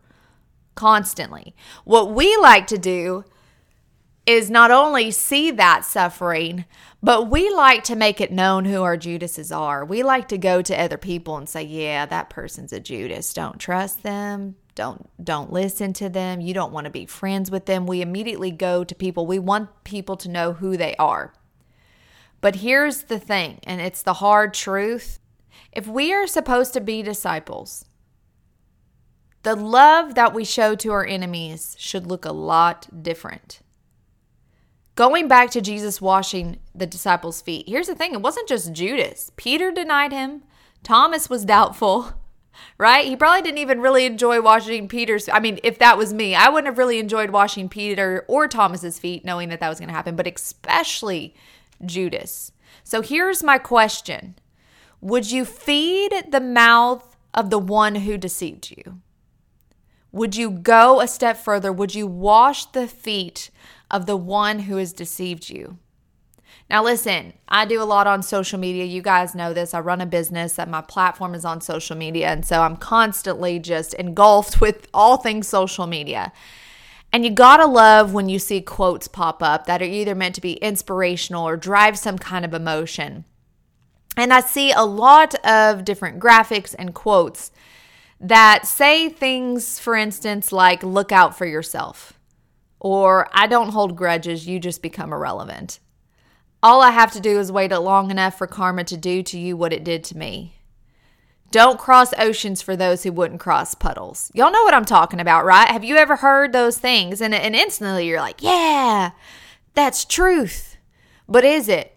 constantly. 0.75 1.55
What 1.85 2.11
we 2.11 2.35
like 2.37 2.67
to 2.67 2.77
do 2.77 3.23
is 4.25 4.49
not 4.49 4.71
only 4.71 5.11
see 5.11 5.51
that 5.51 5.85
suffering, 5.85 6.65
but 7.01 7.29
we 7.29 7.49
like 7.53 7.83
to 7.85 7.95
make 7.95 8.19
it 8.19 8.31
known 8.31 8.65
who 8.65 8.81
our 8.81 8.97
Judases 8.97 9.51
are. 9.51 9.85
We 9.85 10.03
like 10.03 10.27
to 10.29 10.37
go 10.37 10.61
to 10.63 10.79
other 10.79 10.97
people 10.97 11.37
and 11.37 11.47
say, 11.47 11.63
"Yeah, 11.63 12.05
that 12.07 12.29
person's 12.29 12.73
a 12.73 12.79
Judas. 12.79 13.33
Don't 13.33 13.59
trust 13.59 14.03
them. 14.03 14.55
Don't 14.73 15.09
don't 15.23 15.53
listen 15.53 15.93
to 15.93 16.09
them. 16.09 16.41
You 16.41 16.53
don't 16.53 16.73
want 16.73 16.85
to 16.85 16.91
be 16.91 17.05
friends 17.05 17.51
with 17.51 17.67
them." 17.67 17.85
We 17.85 18.01
immediately 18.01 18.51
go 18.51 18.83
to 18.83 18.95
people. 18.95 19.27
We 19.27 19.39
want 19.39 19.69
people 19.83 20.17
to 20.17 20.29
know 20.29 20.53
who 20.53 20.75
they 20.75 20.95
are. 20.97 21.33
But 22.41 22.57
here's 22.57 23.03
the 23.03 23.19
thing, 23.19 23.59
and 23.63 23.81
it's 23.81 24.03
the 24.03 24.13
hard 24.13 24.53
truth. 24.53 25.19
If 25.71 25.87
we 25.87 26.13
are 26.13 26.27
supposed 26.27 26.73
to 26.73 26.81
be 26.81 27.01
disciples, 27.01 27.85
the 29.43 29.55
love 29.55 30.15
that 30.15 30.33
we 30.33 30.43
show 30.43 30.73
to 30.75 30.91
our 30.91 31.05
enemies 31.05 31.75
should 31.77 32.07
look 32.07 32.25
a 32.25 32.31
lot 32.31 33.03
different. 33.03 33.59
Going 34.95 35.27
back 35.27 35.51
to 35.51 35.61
Jesus 35.61 36.01
washing 36.01 36.57
the 36.73 36.87
disciples' 36.87 37.41
feet, 37.41 37.67
here's 37.67 37.87
the 37.87 37.95
thing 37.95 38.13
it 38.13 38.21
wasn't 38.21 38.47
just 38.47 38.73
Judas. 38.73 39.31
Peter 39.35 39.71
denied 39.71 40.13
him, 40.13 40.43
Thomas 40.83 41.29
was 41.29 41.43
doubtful, 41.43 42.13
right? 42.77 43.05
He 43.05 43.15
probably 43.15 43.41
didn't 43.41 43.57
even 43.57 43.81
really 43.81 44.05
enjoy 44.05 44.41
washing 44.41 44.87
Peter's. 44.87 45.27
I 45.27 45.39
mean, 45.39 45.59
if 45.63 45.77
that 45.79 45.97
was 45.97 46.13
me, 46.13 46.33
I 46.33 46.47
wouldn't 46.47 46.67
have 46.67 46.77
really 46.77 46.99
enjoyed 46.99 47.31
washing 47.31 47.67
Peter 47.67 48.23
or 48.27 48.47
Thomas's 48.47 48.97
feet, 48.97 49.25
knowing 49.25 49.49
that 49.49 49.59
that 49.59 49.69
was 49.69 49.79
going 49.79 49.89
to 49.89 49.95
happen, 49.95 50.15
but 50.15 50.27
especially 50.27 51.35
Judas. 51.87 52.51
So 52.83 53.01
here's 53.01 53.43
my 53.43 53.57
question 53.57 54.35
Would 55.01 55.31
you 55.31 55.45
feed 55.45 56.11
the 56.29 56.41
mouth 56.41 57.15
of 57.33 57.49
the 57.49 57.59
one 57.59 57.95
who 57.95 58.17
deceived 58.17 58.71
you? 58.71 59.01
Would 60.11 60.35
you 60.35 60.49
go 60.49 61.01
a 61.01 61.07
step 61.07 61.35
further? 61.35 61.73
Would 61.73 61.93
you 61.93 62.07
wash 62.07 62.65
the 62.67 62.87
feet 62.87 63.49
of 63.91 64.05
the 64.05 64.15
one 64.15 64.59
who 64.59 64.77
has 64.77 64.93
deceived 64.93 65.49
you? 65.49 65.77
Now, 66.69 66.83
listen, 66.83 67.33
I 67.47 67.65
do 67.65 67.81
a 67.81 67.83
lot 67.83 68.07
on 68.07 68.23
social 68.23 68.57
media. 68.57 68.85
You 68.85 69.01
guys 69.01 69.35
know 69.35 69.53
this. 69.53 69.73
I 69.73 69.81
run 69.81 70.01
a 70.01 70.05
business 70.05 70.53
that 70.53 70.69
my 70.69 70.81
platform 70.81 71.35
is 71.35 71.45
on 71.45 71.61
social 71.61 71.95
media. 71.95 72.27
And 72.29 72.45
so 72.45 72.61
I'm 72.61 72.77
constantly 72.77 73.59
just 73.59 73.93
engulfed 73.95 74.61
with 74.61 74.87
all 74.93 75.17
things 75.17 75.47
social 75.47 75.85
media. 75.85 76.31
And 77.15 77.23
you 77.23 77.31
gotta 77.31 77.65
love 77.65 78.13
when 78.13 78.27
you 78.27 78.39
see 78.39 78.59
quotes 78.59 79.07
pop 79.07 79.41
up 79.41 79.67
that 79.67 79.81
are 79.81 79.85
either 79.85 80.13
meant 80.13 80.35
to 80.35 80.41
be 80.41 80.55
inspirational 80.55 81.47
or 81.47 81.55
drive 81.55 81.97
some 81.97 82.17
kind 82.17 82.43
of 82.43 82.53
emotion. 82.53 83.23
And 84.17 84.33
I 84.33 84.41
see 84.41 84.73
a 84.73 84.83
lot 84.83 85.33
of 85.45 85.85
different 85.85 86.19
graphics 86.19 86.75
and 86.77 86.93
quotes 86.93 87.53
that 88.19 88.67
say 88.67 89.07
things, 89.07 89.79
for 89.79 89.95
instance, 89.95 90.51
like, 90.51 90.83
look 90.83 91.13
out 91.13 91.37
for 91.37 91.45
yourself, 91.45 92.19
or 92.81 93.29
I 93.31 93.47
don't 93.47 93.71
hold 93.71 93.95
grudges, 93.95 94.45
you 94.45 94.59
just 94.59 94.81
become 94.81 95.13
irrelevant. 95.13 95.79
All 96.61 96.81
I 96.81 96.91
have 96.91 97.13
to 97.13 97.21
do 97.21 97.39
is 97.39 97.49
wait 97.49 97.71
long 97.71 98.11
enough 98.11 98.37
for 98.37 98.45
karma 98.45 98.83
to 98.83 98.97
do 98.97 99.23
to 99.23 99.39
you 99.39 99.55
what 99.55 99.71
it 99.71 99.85
did 99.85 100.03
to 100.03 100.17
me. 100.17 100.55
Don't 101.55 101.79
cross 101.79 102.13
oceans 102.17 102.61
for 102.61 102.75
those 102.75 103.03
who 103.03 103.13
wouldn't 103.13 103.39
cross 103.39 103.75
puddles. 103.75 104.29
Y'all 104.33 104.51
know 104.51 104.63
what 104.63 104.73
I'm 104.73 104.83
talking 104.83 105.21
about, 105.21 105.45
right? 105.45 105.69
Have 105.69 105.85
you 105.85 105.95
ever 105.95 106.17
heard 106.17 106.51
those 106.51 106.77
things? 106.77 107.21
And, 107.21 107.33
and 107.33 107.55
instantly 107.55 108.09
you're 108.09 108.19
like, 108.19 108.43
yeah, 108.43 109.11
that's 109.73 110.03
truth. 110.03 110.75
But 111.29 111.45
is 111.45 111.69
it? 111.69 111.93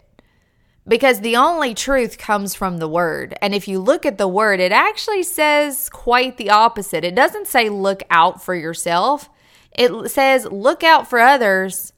because 0.87 1.19
the 1.19 1.35
only 1.35 1.75
truth 1.75 2.17
comes 2.17 2.55
from 2.55 2.77
the 2.77 2.87
word. 2.87 3.37
And 3.41 3.53
if 3.53 3.67
you 3.67 3.79
look 3.79 4.05
at 4.05 4.17
the 4.17 4.29
word, 4.29 4.61
it 4.61 4.71
actually 4.71 5.23
says 5.23 5.89
quite 5.89 6.37
the 6.37 6.49
opposite. 6.49 7.03
It 7.03 7.13
doesn't 7.13 7.45
say 7.45 7.67
look 7.67 8.01
out 8.09 8.41
for 8.41 8.55
yourself, 8.55 9.29
it 9.77 10.09
says 10.09 10.45
look 10.45 10.83
out 10.83 11.05
for 11.07 11.19
others 11.19 11.91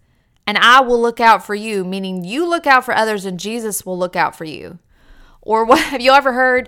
and 0.48 0.58
I 0.58 0.82
will 0.82 1.00
look 1.00 1.20
out 1.20 1.46
for 1.46 1.54
you, 1.54 1.86
meaning 1.86 2.24
you 2.24 2.50
look 2.50 2.66
out 2.66 2.84
for 2.84 2.96
others 2.96 3.24
and 3.24 3.40
Jesus 3.40 3.86
will 3.86 4.00
look 4.00 4.16
out 4.16 4.36
for 4.36 4.46
you. 4.46 4.80
Or 5.44 5.64
what 5.64 5.80
have 5.92 6.02
you 6.02 6.12
ever 6.12 6.34
heard? 6.34 6.68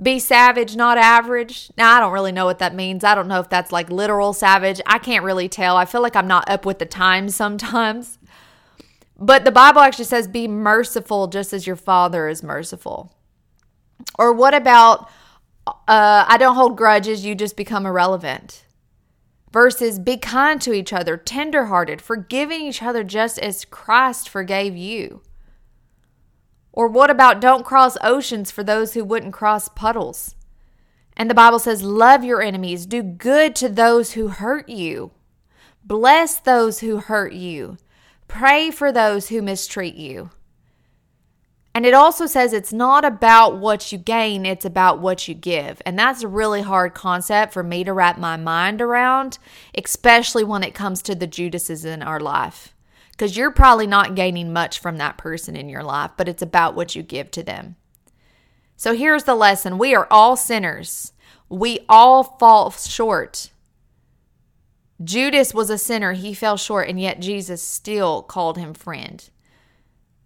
Be 0.00 0.18
savage, 0.18 0.76
not 0.76 0.96
average. 0.96 1.70
Now, 1.76 1.96
I 1.96 2.00
don't 2.00 2.12
really 2.12 2.32
know 2.32 2.46
what 2.46 2.58
that 2.60 2.74
means. 2.74 3.04
I 3.04 3.14
don't 3.14 3.28
know 3.28 3.40
if 3.40 3.50
that's 3.50 3.70
like 3.70 3.90
literal 3.90 4.32
savage. 4.32 4.80
I 4.86 4.98
can't 4.98 5.24
really 5.24 5.48
tell. 5.48 5.76
I 5.76 5.84
feel 5.84 6.00
like 6.00 6.16
I'm 6.16 6.26
not 6.26 6.48
up 6.48 6.64
with 6.64 6.78
the 6.78 6.86
times 6.86 7.34
sometimes. 7.34 8.18
But 9.18 9.44
the 9.44 9.52
Bible 9.52 9.82
actually 9.82 10.06
says, 10.06 10.26
be 10.26 10.48
merciful 10.48 11.26
just 11.26 11.52
as 11.52 11.66
your 11.66 11.76
Father 11.76 12.28
is 12.28 12.42
merciful. 12.42 13.14
Or 14.18 14.32
what 14.32 14.54
about, 14.54 15.10
uh, 15.66 16.24
I 16.26 16.38
don't 16.38 16.56
hold 16.56 16.78
grudges, 16.78 17.24
you 17.26 17.34
just 17.34 17.56
become 17.56 17.84
irrelevant? 17.84 18.64
Versus 19.52 19.98
be 19.98 20.16
kind 20.16 20.62
to 20.62 20.72
each 20.72 20.92
other, 20.94 21.18
tenderhearted, 21.18 22.00
forgiving 22.00 22.62
each 22.62 22.82
other 22.82 23.04
just 23.04 23.38
as 23.38 23.66
Christ 23.66 24.28
forgave 24.28 24.76
you. 24.76 25.20
Or 26.72 26.88
what 26.88 27.10
about 27.10 27.40
don't 27.40 27.64
cross 27.64 27.96
oceans 28.02 28.50
for 28.50 28.62
those 28.62 28.94
who 28.94 29.04
wouldn't 29.04 29.32
cross 29.32 29.68
puddles? 29.68 30.34
And 31.16 31.28
the 31.28 31.34
Bible 31.34 31.58
says, 31.58 31.82
love 31.82 32.24
your 32.24 32.40
enemies, 32.40 32.86
do 32.86 33.02
good 33.02 33.54
to 33.56 33.68
those 33.68 34.12
who 34.12 34.28
hurt 34.28 34.68
you, 34.68 35.10
bless 35.84 36.38
those 36.38 36.80
who 36.80 36.98
hurt 36.98 37.32
you. 37.32 37.76
Pray 38.28 38.70
for 38.70 38.92
those 38.92 39.28
who 39.28 39.42
mistreat 39.42 39.96
you. 39.96 40.30
And 41.74 41.86
it 41.86 41.94
also 41.94 42.26
says 42.26 42.52
it's 42.52 42.72
not 42.72 43.04
about 43.04 43.58
what 43.58 43.92
you 43.92 43.98
gain, 43.98 44.46
it's 44.46 44.64
about 44.64 45.00
what 45.00 45.28
you 45.28 45.34
give. 45.34 45.82
And 45.84 45.98
that's 45.98 46.22
a 46.22 46.28
really 46.28 46.62
hard 46.62 46.94
concept 46.94 47.52
for 47.52 47.62
me 47.62 47.84
to 47.84 47.92
wrap 47.92 48.18
my 48.18 48.36
mind 48.36 48.80
around, 48.80 49.38
especially 49.76 50.44
when 50.44 50.62
it 50.62 50.74
comes 50.74 51.02
to 51.02 51.14
the 51.14 51.26
Judases 51.26 51.84
in 51.84 52.02
our 52.02 52.20
life. 52.20 52.74
Because 53.20 53.36
you're 53.36 53.50
probably 53.50 53.86
not 53.86 54.14
gaining 54.14 54.50
much 54.50 54.78
from 54.78 54.96
that 54.96 55.18
person 55.18 55.54
in 55.54 55.68
your 55.68 55.82
life, 55.82 56.12
but 56.16 56.26
it's 56.26 56.40
about 56.40 56.74
what 56.74 56.96
you 56.96 57.02
give 57.02 57.30
to 57.32 57.42
them. 57.42 57.76
So 58.78 58.94
here's 58.94 59.24
the 59.24 59.34
lesson 59.34 59.76
we 59.76 59.94
are 59.94 60.08
all 60.10 60.36
sinners, 60.36 61.12
we 61.50 61.80
all 61.86 62.24
fall 62.24 62.70
short. 62.70 63.50
Judas 65.04 65.52
was 65.52 65.68
a 65.68 65.76
sinner, 65.76 66.14
he 66.14 66.32
fell 66.32 66.56
short, 66.56 66.88
and 66.88 66.98
yet 66.98 67.20
Jesus 67.20 67.62
still 67.62 68.22
called 68.22 68.56
him 68.56 68.72
friend. 68.72 69.28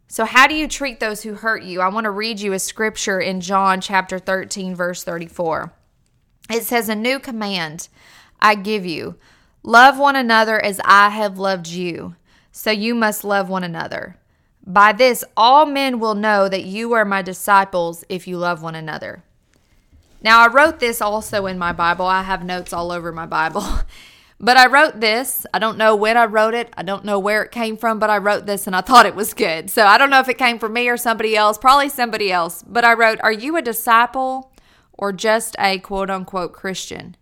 So, 0.07 0.25
how 0.25 0.47
do 0.47 0.55
you 0.55 0.69
treat 0.69 1.01
those 1.01 1.25
who 1.25 1.35
hurt 1.35 1.65
you? 1.65 1.81
I 1.81 1.89
want 1.89 2.05
to 2.05 2.13
read 2.13 2.39
you 2.39 2.53
a 2.53 2.61
scripture 2.61 3.19
in 3.19 3.41
John 3.41 3.81
chapter 3.81 4.21
13, 4.21 4.73
verse 4.77 5.03
34. 5.03 5.73
It 6.49 6.63
says, 6.63 6.89
A 6.89 6.95
new 6.95 7.19
command 7.19 7.89
I 8.39 8.55
give 8.55 8.87
you 8.87 9.17
love 9.65 9.99
one 9.99 10.15
another 10.15 10.65
as 10.65 10.81
I 10.85 11.09
have 11.09 11.41
loved 11.41 11.67
you. 11.67 12.15
So, 12.57 12.71
you 12.71 12.95
must 12.95 13.25
love 13.25 13.49
one 13.49 13.65
another. 13.65 14.17
By 14.65 14.93
this, 14.93 15.25
all 15.37 15.67
men 15.67 15.99
will 15.99 16.15
know 16.15 16.49
that 16.49 16.65
you 16.65 16.93
are 16.93 17.05
my 17.05 17.21
disciples 17.21 18.05
if 18.09 18.29
you 18.29 18.39
love 18.39 18.63
one 18.63 18.77
another. 18.77 19.25
Now, 20.23 20.39
I 20.39 20.47
wrote 20.47 20.79
this 20.79 21.01
also 21.01 21.47
in 21.47 21.59
my 21.59 21.73
Bible. 21.73 22.07
I 22.07 22.23
have 22.23 22.45
notes 22.45 22.73
all 22.73 22.93
over 22.93 23.11
my 23.11 23.27
Bible. 23.27 23.65
But 24.41 24.57
I 24.57 24.67
wrote 24.67 25.01
this. 25.01 25.47
I 25.55 25.59
don't 25.59 25.79
know 25.79 25.95
when 25.95 26.17
I 26.17 26.25
wrote 26.25 26.55
it. 26.55 26.73
I 26.77 26.83
don't 26.83 27.05
know 27.05 27.19
where 27.19 27.43
it 27.45 27.53
came 27.53 27.77
from, 27.77 27.99
but 27.99 28.11
I 28.11 28.19
wrote 28.19 28.47
this 28.47 28.67
and 28.67 28.75
I 28.75 28.81
thought 28.81 29.07
it 29.07 29.15
was 29.15 29.33
good. 29.33 29.71
So 29.71 29.87
I 29.87 29.97
don't 29.97 30.11
know 30.11 30.19
if 30.19 30.29
it 30.29 30.37
came 30.37 30.59
from 30.59 30.73
me 30.73 30.89
or 30.89 30.97
somebody 30.97 31.37
else, 31.37 31.57
probably 31.57 31.89
somebody 31.89 32.33
else. 32.33 32.63
But 32.67 32.85
I 32.85 32.95
wrote, 32.95 33.21
Are 33.23 33.33
you 33.33 33.57
a 33.57 33.63
disciple 33.63 34.53
or 34.93 35.13
just 35.13 35.55
a 35.59 35.79
quote 35.79 36.11
unquote 36.11 36.53
Christian? 36.53 37.17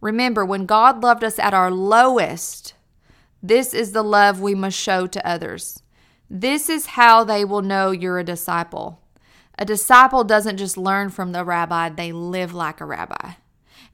Remember, 0.00 0.44
when 0.44 0.66
God 0.66 1.02
loved 1.02 1.22
us 1.22 1.38
at 1.38 1.54
our 1.54 1.70
lowest, 1.70 2.73
this 3.44 3.74
is 3.74 3.92
the 3.92 4.02
love 4.02 4.40
we 4.40 4.54
must 4.54 4.78
show 4.78 5.06
to 5.06 5.28
others. 5.28 5.82
This 6.30 6.70
is 6.70 6.86
how 6.86 7.24
they 7.24 7.44
will 7.44 7.60
know 7.60 7.90
you're 7.90 8.18
a 8.18 8.24
disciple. 8.24 9.02
A 9.58 9.66
disciple 9.66 10.24
doesn't 10.24 10.56
just 10.56 10.78
learn 10.78 11.10
from 11.10 11.32
the 11.32 11.44
rabbi, 11.44 11.90
they 11.90 12.10
live 12.10 12.54
like 12.54 12.80
a 12.80 12.86
rabbi. 12.86 13.32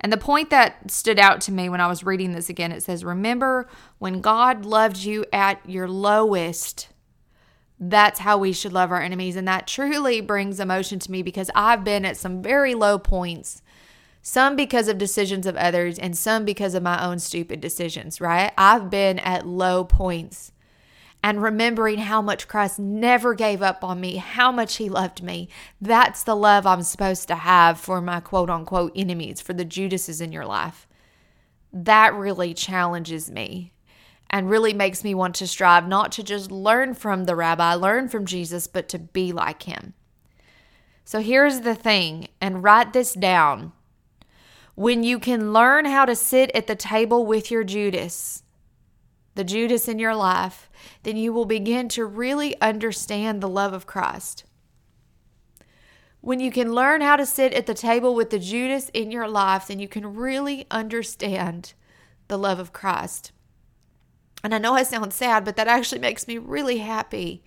And 0.00 0.12
the 0.12 0.16
point 0.16 0.50
that 0.50 0.88
stood 0.88 1.18
out 1.18 1.40
to 1.42 1.52
me 1.52 1.68
when 1.68 1.80
I 1.80 1.88
was 1.88 2.04
reading 2.04 2.30
this 2.30 2.48
again, 2.48 2.70
it 2.70 2.84
says, 2.84 3.04
Remember 3.04 3.68
when 3.98 4.20
God 4.20 4.64
loved 4.64 4.98
you 4.98 5.26
at 5.32 5.68
your 5.68 5.88
lowest, 5.88 6.88
that's 7.80 8.20
how 8.20 8.38
we 8.38 8.52
should 8.52 8.72
love 8.72 8.92
our 8.92 9.02
enemies. 9.02 9.34
And 9.34 9.48
that 9.48 9.66
truly 9.66 10.20
brings 10.20 10.60
emotion 10.60 11.00
to 11.00 11.10
me 11.10 11.22
because 11.22 11.50
I've 11.56 11.82
been 11.82 12.04
at 12.04 12.16
some 12.16 12.40
very 12.40 12.76
low 12.76 13.00
points, 13.00 13.62
some 14.22 14.56
because 14.56 14.88
of 14.88 14.98
decisions 14.98 15.46
of 15.46 15.56
others, 15.56 15.98
and 15.98 16.16
some 16.16 16.44
because 16.44 16.74
of 16.74 16.82
my 16.82 17.04
own 17.04 17.18
stupid 17.18 17.60
decisions, 17.60 18.20
right? 18.20 18.52
I've 18.58 18.90
been 18.90 19.18
at 19.18 19.46
low 19.46 19.84
points 19.84 20.52
and 21.22 21.42
remembering 21.42 21.98
how 21.98 22.22
much 22.22 22.48
Christ 22.48 22.78
never 22.78 23.34
gave 23.34 23.62
up 23.62 23.84
on 23.84 24.00
me, 24.00 24.16
how 24.16 24.50
much 24.50 24.76
He 24.76 24.88
loved 24.88 25.22
me. 25.22 25.48
That's 25.80 26.22
the 26.22 26.34
love 26.34 26.66
I'm 26.66 26.82
supposed 26.82 27.28
to 27.28 27.34
have 27.34 27.78
for 27.78 28.00
my 28.00 28.20
quote 28.20 28.50
unquote 28.50 28.92
enemies, 28.94 29.40
for 29.40 29.52
the 29.52 29.64
Judases 29.64 30.20
in 30.20 30.32
your 30.32 30.46
life. 30.46 30.86
That 31.72 32.14
really 32.14 32.54
challenges 32.54 33.30
me 33.30 33.72
and 34.30 34.48
really 34.48 34.72
makes 34.72 35.02
me 35.02 35.14
want 35.14 35.34
to 35.36 35.46
strive 35.46 35.88
not 35.88 36.12
to 36.12 36.22
just 36.22 36.50
learn 36.50 36.94
from 36.94 37.24
the 37.24 37.36
rabbi, 37.36 37.74
learn 37.74 38.08
from 38.08 38.24
Jesus, 38.24 38.66
but 38.66 38.88
to 38.88 38.98
be 38.98 39.32
like 39.32 39.64
him. 39.64 39.94
So 41.04 41.20
here's 41.20 41.60
the 41.60 41.74
thing, 41.74 42.28
and 42.40 42.62
write 42.62 42.92
this 42.92 43.12
down. 43.12 43.72
When 44.80 45.02
you 45.02 45.18
can 45.18 45.52
learn 45.52 45.84
how 45.84 46.06
to 46.06 46.16
sit 46.16 46.50
at 46.52 46.66
the 46.66 46.74
table 46.74 47.26
with 47.26 47.50
your 47.50 47.64
Judas, 47.64 48.44
the 49.34 49.44
Judas 49.44 49.88
in 49.88 49.98
your 49.98 50.14
life, 50.14 50.70
then 51.02 51.18
you 51.18 51.34
will 51.34 51.44
begin 51.44 51.86
to 51.90 52.06
really 52.06 52.58
understand 52.62 53.42
the 53.42 53.48
love 53.48 53.74
of 53.74 53.84
Christ. 53.84 54.44
When 56.22 56.40
you 56.40 56.50
can 56.50 56.72
learn 56.72 57.02
how 57.02 57.16
to 57.16 57.26
sit 57.26 57.52
at 57.52 57.66
the 57.66 57.74
table 57.74 58.14
with 58.14 58.30
the 58.30 58.38
Judas 58.38 58.88
in 58.94 59.10
your 59.10 59.28
life, 59.28 59.66
then 59.66 59.80
you 59.80 59.86
can 59.86 60.14
really 60.14 60.66
understand 60.70 61.74
the 62.28 62.38
love 62.38 62.58
of 62.58 62.72
Christ. 62.72 63.32
And 64.42 64.54
I 64.54 64.58
know 64.58 64.72
I 64.72 64.84
sound 64.84 65.12
sad, 65.12 65.44
but 65.44 65.56
that 65.56 65.68
actually 65.68 66.00
makes 66.00 66.26
me 66.26 66.38
really 66.38 66.78
happy. 66.78 67.44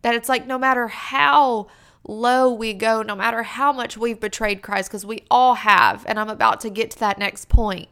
That 0.00 0.14
it's 0.14 0.30
like 0.30 0.46
no 0.46 0.56
matter 0.56 0.88
how 0.88 1.66
low 2.04 2.52
we 2.52 2.74
go, 2.74 3.02
no 3.02 3.16
matter 3.16 3.42
how 3.42 3.72
much 3.72 3.96
we've 3.96 4.20
betrayed 4.20 4.62
Christ, 4.62 4.90
because 4.90 5.06
we 5.06 5.24
all 5.30 5.54
have, 5.54 6.04
and 6.06 6.18
I'm 6.18 6.28
about 6.28 6.60
to 6.60 6.70
get 6.70 6.90
to 6.92 7.00
that 7.00 7.18
next 7.18 7.48
point. 7.48 7.88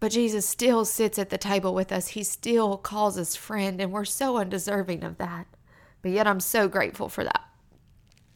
But 0.00 0.12
Jesus 0.12 0.48
still 0.48 0.84
sits 0.84 1.18
at 1.18 1.30
the 1.30 1.38
table 1.38 1.74
with 1.74 1.92
us. 1.92 2.08
He 2.08 2.24
still 2.24 2.76
calls 2.76 3.16
us 3.16 3.36
friend, 3.36 3.80
and 3.80 3.92
we're 3.92 4.04
so 4.04 4.36
undeserving 4.36 5.04
of 5.04 5.18
that. 5.18 5.46
But 6.02 6.10
yet 6.10 6.26
I'm 6.26 6.40
so 6.40 6.66
grateful 6.66 7.08
for 7.08 7.22
that. 7.22 7.42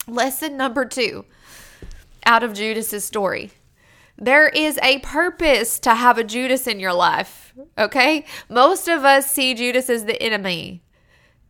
Lesson 0.07 0.57
number 0.57 0.85
two 0.85 1.25
out 2.25 2.45
of 2.45 2.53
Judas's 2.53 3.05
story. 3.05 3.51
There 4.17 4.49
is 4.49 4.79
a 4.83 5.01
purpose 5.01 5.79
to 5.81 5.95
have 5.95 6.17
a 6.17 6.25
Judas 6.25 6.67
in 6.67 6.81
your 6.81 6.95
life, 6.95 7.55
okay? 7.77 8.25
Most 8.49 8.89
of 8.89 9.05
us 9.05 9.31
see 9.31 9.53
Judas 9.53 9.91
as 9.91 10.05
the 10.05 10.21
enemy. 10.23 10.83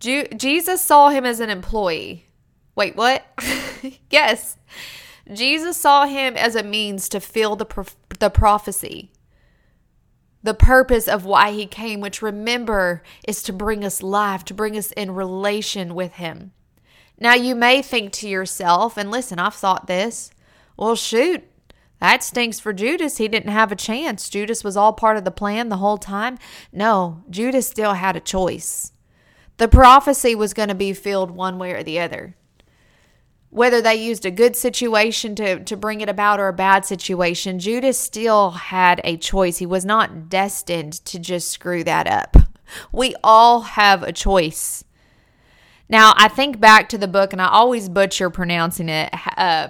Ju- 0.01 0.27
Jesus 0.37 0.81
saw 0.81 1.11
him 1.11 1.25
as 1.25 1.41
an 1.41 1.51
employee. 1.51 2.26
Wait, 2.77 2.95
what? 2.95 3.27
yes. 4.11 4.57
Jesus 5.33 5.77
saw 5.77 6.07
him 6.07 6.37
as 6.37 6.55
a 6.55 6.63
means 6.63 7.09
to 7.09 7.19
fill 7.19 7.57
the, 7.57 7.67
the 8.21 8.31
prophecy 8.31 9.11
the 10.47 10.55
purpose 10.55 11.09
of 11.09 11.25
why 11.25 11.51
he 11.51 11.67
came, 11.67 12.01
which 12.01 12.23
remember 12.23 13.03
is 13.27 13.43
to 13.43 13.53
bring 13.53 13.85
us 13.85 14.03
life, 14.03 14.45
to 14.45 14.55
bring 14.55 14.77
us 14.77 14.93
in 14.93 15.11
relation 15.11 15.95
with 15.95 16.15
him. 16.15 16.53
Now, 17.19 17.35
you 17.35 17.55
may 17.55 17.83
think 17.83 18.13
to 18.13 18.29
yourself, 18.29 18.97
and 18.97 19.11
listen, 19.11 19.41
I've 19.41 19.55
thought 19.55 19.89
this, 19.89 20.31
well, 20.77 20.95
shoot, 20.95 21.43
that 22.01 22.23
stinks 22.23 22.61
for 22.61 22.73
Judas. 22.73 23.17
He 23.17 23.27
didn't 23.27 23.51
have 23.51 23.73
a 23.73 23.77
chance. 23.77 24.31
Judas 24.31 24.63
was 24.63 24.77
all 24.77 24.93
part 24.93 25.17
of 25.17 25.25
the 25.25 25.31
plan 25.31 25.69
the 25.69 25.79
whole 25.79 25.99
time. 25.99 26.39
No, 26.73 27.25
Judas 27.29 27.67
still 27.67 27.95
had 27.95 28.15
a 28.15 28.21
choice. 28.21 28.93
The 29.57 29.67
prophecy 29.69 30.35
was 30.35 30.55
going 30.55 30.69
to 30.69 30.75
be 30.75 30.93
filled 30.93 31.31
one 31.33 31.59
way 31.59 31.73
or 31.73 31.83
the 31.83 31.99
other 31.99 32.37
whether 33.51 33.81
they 33.81 33.95
used 33.95 34.27
a 34.27 34.31
good 34.31 34.57
situation 34.57 35.35
to, 35.37 35.63
to 35.65 35.77
bring 35.77 36.01
it 36.01 36.09
about 36.09 36.41
or 36.41 36.49
a 36.49 36.53
bad 36.53 36.85
situation, 36.85 37.59
Judas 37.59 37.99
still 37.99 38.51
had 38.51 39.01
a 39.05 39.17
choice. 39.17 39.59
He 39.59 39.67
was 39.67 39.85
not 39.85 40.29
destined 40.29 40.93
to 41.07 41.19
just 41.19 41.51
screw 41.51 41.85
that 41.85 42.07
up. 42.07 42.37
We 42.93 43.15
all 43.23 43.61
have 43.63 44.03
a 44.03 44.13
choice. 44.13 44.85
Now, 45.89 46.15
I 46.17 46.29
think 46.29 46.59
back 46.59 46.89
to 46.91 46.99
the 46.99 47.09
book, 47.09 47.33
and 47.33 47.41
I 47.41 47.49
always 47.49 47.89
butcher 47.89 48.29
pronouncing 48.29 48.89
it. 48.89 49.11
Uh, 49.37 49.69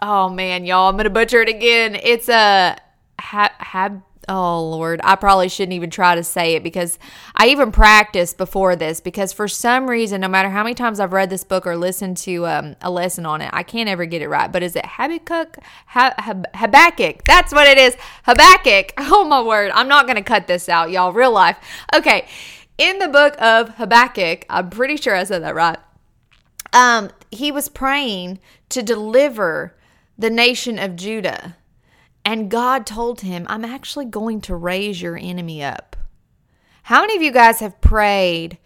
oh 0.00 0.28
man, 0.28 0.64
y'all, 0.64 0.88
I'm 0.88 0.96
gonna 0.96 1.10
butcher 1.10 1.40
it 1.40 1.48
again. 1.48 1.96
It's 1.96 2.28
a 2.28 2.76
ha- 3.18 3.54
hab 3.58 4.02
Oh 4.32 4.62
Lord, 4.70 5.00
I 5.02 5.16
probably 5.16 5.48
shouldn't 5.48 5.72
even 5.72 5.90
try 5.90 6.14
to 6.14 6.22
say 6.22 6.54
it 6.54 6.62
because 6.62 7.00
I 7.34 7.48
even 7.48 7.72
practiced 7.72 8.38
before 8.38 8.76
this 8.76 9.00
because 9.00 9.32
for 9.32 9.48
some 9.48 9.90
reason, 9.90 10.20
no 10.20 10.28
matter 10.28 10.48
how 10.48 10.62
many 10.62 10.76
times 10.76 11.00
I've 11.00 11.12
read 11.12 11.30
this 11.30 11.42
book 11.42 11.66
or 11.66 11.76
listened 11.76 12.16
to 12.18 12.46
um, 12.46 12.76
a 12.80 12.92
lesson 12.92 13.26
on 13.26 13.40
it, 13.40 13.50
I 13.52 13.64
can't 13.64 13.88
ever 13.88 14.04
get 14.06 14.22
it 14.22 14.28
right. 14.28 14.50
But 14.52 14.62
is 14.62 14.76
it 14.76 14.86
Habakkuk? 14.86 15.58
Ha- 15.86 16.44
Habakkuk. 16.54 17.24
That's 17.24 17.52
what 17.52 17.66
it 17.66 17.76
is. 17.76 17.96
Habakkuk. 18.24 18.92
Oh 19.12 19.24
my 19.24 19.42
word, 19.42 19.72
I'm 19.74 19.88
not 19.88 20.06
gonna 20.06 20.22
cut 20.22 20.46
this 20.46 20.68
out, 20.68 20.92
y'all. 20.92 21.12
Real 21.12 21.32
life. 21.32 21.56
Okay, 21.92 22.28
in 22.78 23.00
the 23.00 23.08
book 23.08 23.34
of 23.42 23.70
Habakkuk, 23.70 24.46
I'm 24.48 24.70
pretty 24.70 24.96
sure 24.96 25.16
I 25.16 25.24
said 25.24 25.42
that 25.42 25.56
right. 25.56 25.78
Um, 26.72 27.10
he 27.32 27.50
was 27.50 27.68
praying 27.68 28.38
to 28.68 28.82
deliver 28.84 29.76
the 30.16 30.30
nation 30.30 30.78
of 30.78 30.94
Judah 30.94 31.56
and 32.24 32.50
God 32.50 32.86
told 32.86 33.22
him, 33.22 33.46
I'm 33.48 33.64
actually 33.64 34.04
going 34.04 34.40
to 34.42 34.54
raise 34.54 35.00
your 35.00 35.16
enemy 35.16 35.62
up. 35.62 35.96
How 36.84 37.00
many 37.00 37.16
of 37.16 37.22
you 37.22 37.32
guys 37.32 37.60
have 37.60 37.80
prayed 37.80 38.58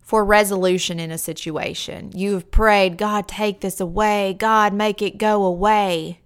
for 0.00 0.24
resolution 0.24 1.00
in 1.00 1.10
a 1.10 1.18
situation? 1.18 2.10
You've 2.14 2.50
prayed, 2.50 2.98
God, 2.98 3.28
take 3.28 3.60
this 3.60 3.80
away. 3.80 4.34
God, 4.38 4.72
make 4.72 5.02
it 5.02 5.18
go 5.18 5.44
away. 5.44 6.20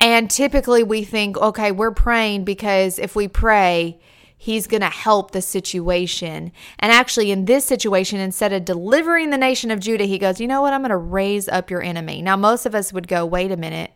And 0.00 0.30
typically 0.30 0.82
we 0.82 1.04
think, 1.04 1.36
okay, 1.36 1.70
we're 1.70 1.92
praying 1.92 2.44
because 2.44 2.98
if 2.98 3.14
we 3.14 3.28
pray, 3.28 4.00
he's 4.36 4.66
going 4.66 4.80
to 4.80 4.88
help 4.88 5.30
the 5.30 5.40
situation. 5.40 6.50
And 6.80 6.90
actually, 6.90 7.30
in 7.30 7.44
this 7.44 7.64
situation, 7.64 8.18
instead 8.18 8.52
of 8.52 8.64
delivering 8.64 9.30
the 9.30 9.38
nation 9.38 9.70
of 9.70 9.78
Judah, 9.78 10.04
he 10.04 10.18
goes, 10.18 10.40
you 10.40 10.48
know 10.48 10.60
what? 10.62 10.72
I'm 10.72 10.80
going 10.80 10.90
to 10.90 10.96
raise 10.96 11.48
up 11.48 11.70
your 11.70 11.80
enemy. 11.80 12.22
Now, 12.22 12.36
most 12.36 12.66
of 12.66 12.74
us 12.74 12.92
would 12.92 13.06
go, 13.06 13.24
wait 13.24 13.52
a 13.52 13.56
minute. 13.56 13.92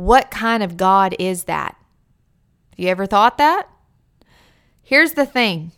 What 0.00 0.30
kind 0.30 0.62
of 0.62 0.78
God 0.78 1.14
is 1.18 1.44
that? 1.44 1.76
You 2.74 2.88
ever 2.88 3.04
thought 3.04 3.36
that? 3.36 3.68
Here's 4.82 5.12
the 5.12 5.26
thing 5.26 5.72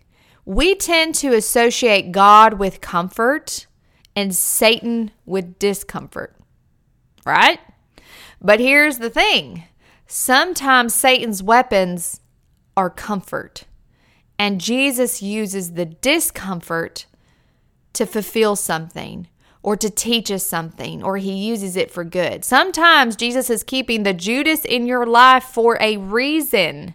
we 0.45 0.77
tend 0.77 1.17
to 1.17 1.35
associate 1.35 2.13
God 2.13 2.55
with 2.55 2.81
comfort 2.81 3.67
and 4.15 4.33
Satan 4.33 5.11
with 5.27 5.59
discomfort, 5.59 6.37
right? 7.27 7.59
But 8.41 8.61
here's 8.61 8.99
the 8.99 9.11
thing 9.11 9.65
sometimes 10.07 10.95
Satan's 10.95 11.43
weapons 11.43 12.21
are 12.77 12.91
comfort, 12.91 13.65
and 14.39 14.61
Jesus 14.61 15.21
uses 15.21 15.73
the 15.73 15.87
discomfort 15.87 17.07
to 17.95 18.07
fulfill 18.07 18.55
something 18.55 19.27
or 19.63 19.77
to 19.77 19.89
teach 19.89 20.31
us 20.31 20.45
something, 20.45 21.03
or 21.03 21.19
he 21.19 21.33
uses 21.33 21.77
it 21.77 21.91
for 21.91 22.03
good. 22.03 22.45
Sometimes 22.45 23.15
Jesus 23.15 23.49
is 23.49 23.63
keeping 23.63 24.03
the 24.03 24.13
Judas 24.13 24.65
in 24.65 24.87
your 24.87 25.07
life 25.07 25.45
for 25.45 25.79
a 25.81 25.99
reason. 25.99 26.95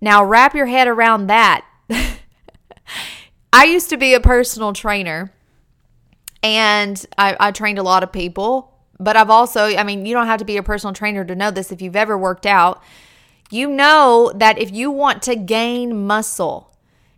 Now, 0.00 0.24
wrap 0.24 0.54
your 0.54 0.66
head 0.66 0.88
around 0.88 1.26
that. 1.26 1.66
I 3.52 3.64
used 3.64 3.90
to 3.90 3.98
be 3.98 4.14
a 4.14 4.20
personal 4.20 4.72
trainer 4.72 5.32
and 6.42 7.04
I, 7.18 7.36
I, 7.38 7.50
trained 7.50 7.78
a 7.78 7.82
lot 7.82 8.02
of 8.02 8.10
people, 8.10 8.72
but 8.98 9.16
I've 9.16 9.28
also, 9.28 9.64
I 9.64 9.82
mean, 9.82 10.06
you 10.06 10.14
don't 10.14 10.26
have 10.26 10.38
to 10.38 10.46
be 10.46 10.56
a 10.56 10.62
personal 10.62 10.94
trainer 10.94 11.24
to 11.24 11.34
know 11.34 11.50
this. 11.50 11.70
If 11.70 11.82
you've 11.82 11.96
ever 11.96 12.16
worked 12.16 12.46
out, 12.46 12.82
you 13.50 13.68
know 13.68 14.32
that 14.34 14.58
if 14.58 14.70
you 14.72 14.90
want 14.90 15.22
to 15.24 15.36
gain 15.36 16.06
muscle, 16.06 16.74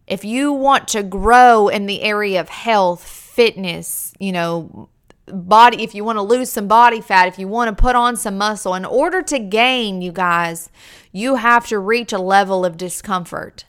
if 0.09 0.24
you 0.24 0.52
want 0.52 0.88
to 0.88 1.05
grow 1.05 1.68
in 1.68 1.87
the 1.87 2.02
area 2.02 2.40
of 2.40 2.48
health, 2.48 3.21
fitness, 3.33 4.12
you 4.21 4.31
know, 4.31 4.90
body, 5.27 5.83
if 5.83 5.95
you 5.95 6.05
want 6.05 6.18
to 6.18 6.23
lose 6.23 6.51
some 6.51 6.68
body 6.68 7.01
fat, 7.01 7.29
if 7.29 7.38
you 7.38 7.49
want 7.49 7.75
to 7.75 7.83
put 7.83 7.97
on 7.97 8.14
some 8.14 8.37
muscle, 8.37 8.75
in 8.75 8.85
order 8.85 9.23
to 9.23 9.38
gain, 9.38 10.03
you 10.03 10.12
guys, 10.12 10.68
you 11.12 11.37
have 11.37 11.66
to 11.68 11.79
reach 11.79 12.12
a 12.12 12.18
level 12.18 12.62
of 12.62 12.77
discomfort. 12.77 13.64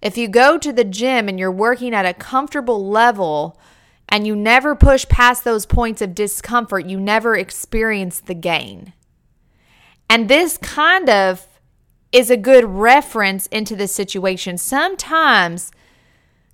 If 0.00 0.16
you 0.16 0.28
go 0.28 0.56
to 0.56 0.72
the 0.72 0.84
gym 0.84 1.28
and 1.28 1.38
you're 1.38 1.52
working 1.52 1.94
at 1.94 2.06
a 2.06 2.14
comfortable 2.14 2.88
level 2.88 3.60
and 4.08 4.26
you 4.26 4.34
never 4.34 4.74
push 4.74 5.06
past 5.08 5.44
those 5.44 5.66
points 5.66 6.00
of 6.00 6.14
discomfort, 6.14 6.86
you 6.86 6.98
never 6.98 7.36
experience 7.36 8.18
the 8.18 8.34
gain. 8.34 8.94
And 10.08 10.28
this 10.28 10.56
kind 10.56 11.10
of 11.10 11.46
is 12.12 12.30
a 12.30 12.36
good 12.36 12.64
reference 12.64 13.46
into 13.48 13.76
this 13.76 13.94
situation. 13.94 14.56
Sometimes 14.56 15.70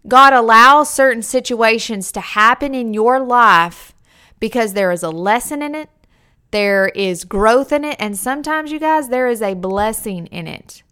God 0.09 0.33
allows 0.33 0.91
certain 0.91 1.23
situations 1.23 2.11
to 2.13 2.21
happen 2.21 2.75
in 2.75 2.95
your 2.95 3.21
life 3.21 3.93
because 4.41 4.73
there 4.73 4.91
is 4.91 5.03
a 5.03 5.11
lesson 5.11 5.63
in 5.63 5.75
it, 5.75 5.91
there 6.51 6.89
is 6.89 7.25
growth 7.25 7.73
in 7.73 7.85
it, 7.85 7.97
and 7.99 8.17
sometimes, 8.17 8.73
you 8.73 8.79
guys, 8.79 9.09
there 9.09 9.29
is 9.29 9.43
a 9.43 9.55
blessing 9.55 10.27
in 10.29 10.47
it. 10.47 10.83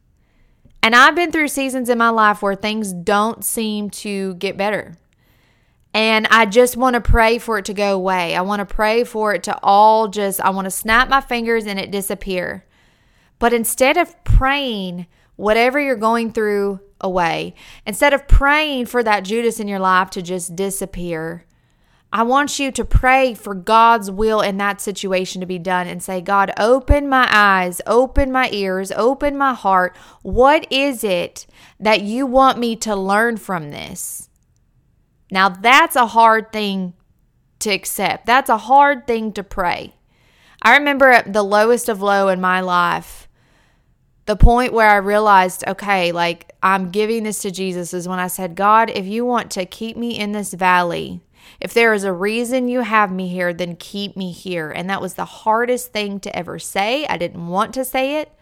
And 0.82 0.94
I've 0.94 1.16
been 1.16 1.32
through 1.32 1.48
seasons 1.48 1.88
in 1.88 1.98
my 1.98 2.10
life 2.10 2.42
where 2.42 2.54
things 2.54 2.92
don't 2.92 3.44
seem 3.44 3.90
to 3.90 4.34
get 4.34 4.56
better. 4.56 4.96
And 5.94 6.26
I 6.30 6.44
just 6.44 6.76
want 6.76 6.94
to 6.94 7.00
pray 7.00 7.38
for 7.38 7.58
it 7.58 7.64
to 7.64 7.74
go 7.74 7.94
away. 7.94 8.36
I 8.36 8.42
want 8.42 8.60
to 8.60 8.74
pray 8.74 9.02
for 9.02 9.34
it 9.34 9.42
to 9.44 9.58
all 9.62 10.08
just, 10.08 10.40
I 10.42 10.50
want 10.50 10.66
to 10.66 10.70
snap 10.70 11.08
my 11.08 11.22
fingers 11.22 11.66
and 11.66 11.80
it 11.80 11.90
disappear. 11.90 12.66
But 13.38 13.54
instead 13.54 13.96
of 13.96 14.22
praying 14.22 15.06
whatever 15.36 15.80
you're 15.80 15.96
going 15.96 16.32
through 16.32 16.80
away. 17.00 17.54
Instead 17.84 18.12
of 18.12 18.28
praying 18.28 18.86
for 18.86 19.02
that 19.02 19.24
Judas 19.24 19.60
in 19.60 19.68
your 19.68 19.78
life 19.78 20.10
to 20.10 20.22
just 20.22 20.56
disappear, 20.56 21.44
I 22.12 22.22
want 22.22 22.58
you 22.58 22.70
to 22.72 22.84
pray 22.84 23.34
for 23.34 23.54
God's 23.54 24.10
will 24.10 24.40
in 24.40 24.56
that 24.58 24.80
situation 24.80 25.40
to 25.40 25.46
be 25.46 25.58
done 25.58 25.86
and 25.86 26.02
say, 26.02 26.20
God, 26.20 26.52
open 26.58 27.08
my 27.08 27.28
eyes, 27.30 27.80
open 27.86 28.30
my 28.32 28.48
ears, 28.52 28.92
open 28.92 29.36
my 29.36 29.52
heart. 29.52 29.96
What 30.22 30.70
is 30.72 31.04
it 31.04 31.46
that 31.80 32.02
you 32.02 32.24
want 32.24 32.58
me 32.58 32.76
to 32.76 32.96
learn 32.96 33.36
from 33.36 33.70
this? 33.70 34.30
Now, 35.30 35.48
that's 35.48 35.96
a 35.96 36.06
hard 36.06 36.52
thing 36.52 36.94
to 37.58 37.70
accept. 37.70 38.26
That's 38.26 38.48
a 38.48 38.58
hard 38.58 39.06
thing 39.06 39.32
to 39.32 39.42
pray. 39.42 39.94
I 40.62 40.76
remember 40.76 41.10
at 41.10 41.32
the 41.32 41.42
lowest 41.42 41.88
of 41.88 42.00
low 42.00 42.28
in 42.28 42.40
my 42.40 42.60
life, 42.60 43.25
the 44.26 44.36
point 44.36 44.72
where 44.72 44.88
I 44.88 44.96
realized, 44.96 45.64
okay, 45.66 46.12
like 46.12 46.52
I'm 46.62 46.90
giving 46.90 47.22
this 47.22 47.40
to 47.42 47.50
Jesus 47.50 47.94
is 47.94 48.08
when 48.08 48.18
I 48.18 48.26
said, 48.26 48.56
God, 48.56 48.90
if 48.90 49.06
you 49.06 49.24
want 49.24 49.50
to 49.52 49.64
keep 49.64 49.96
me 49.96 50.18
in 50.18 50.32
this 50.32 50.52
valley, 50.52 51.20
if 51.60 51.72
there 51.72 51.94
is 51.94 52.04
a 52.04 52.12
reason 52.12 52.68
you 52.68 52.80
have 52.80 53.12
me 53.12 53.28
here, 53.28 53.54
then 53.54 53.76
keep 53.76 54.16
me 54.16 54.32
here. 54.32 54.70
And 54.70 54.90
that 54.90 55.00
was 55.00 55.14
the 55.14 55.24
hardest 55.24 55.92
thing 55.92 56.18
to 56.20 56.36
ever 56.36 56.58
say. 56.58 57.06
I 57.06 57.16
didn't 57.16 57.46
want 57.46 57.72
to 57.74 57.84
say 57.84 58.20
it, 58.20 58.32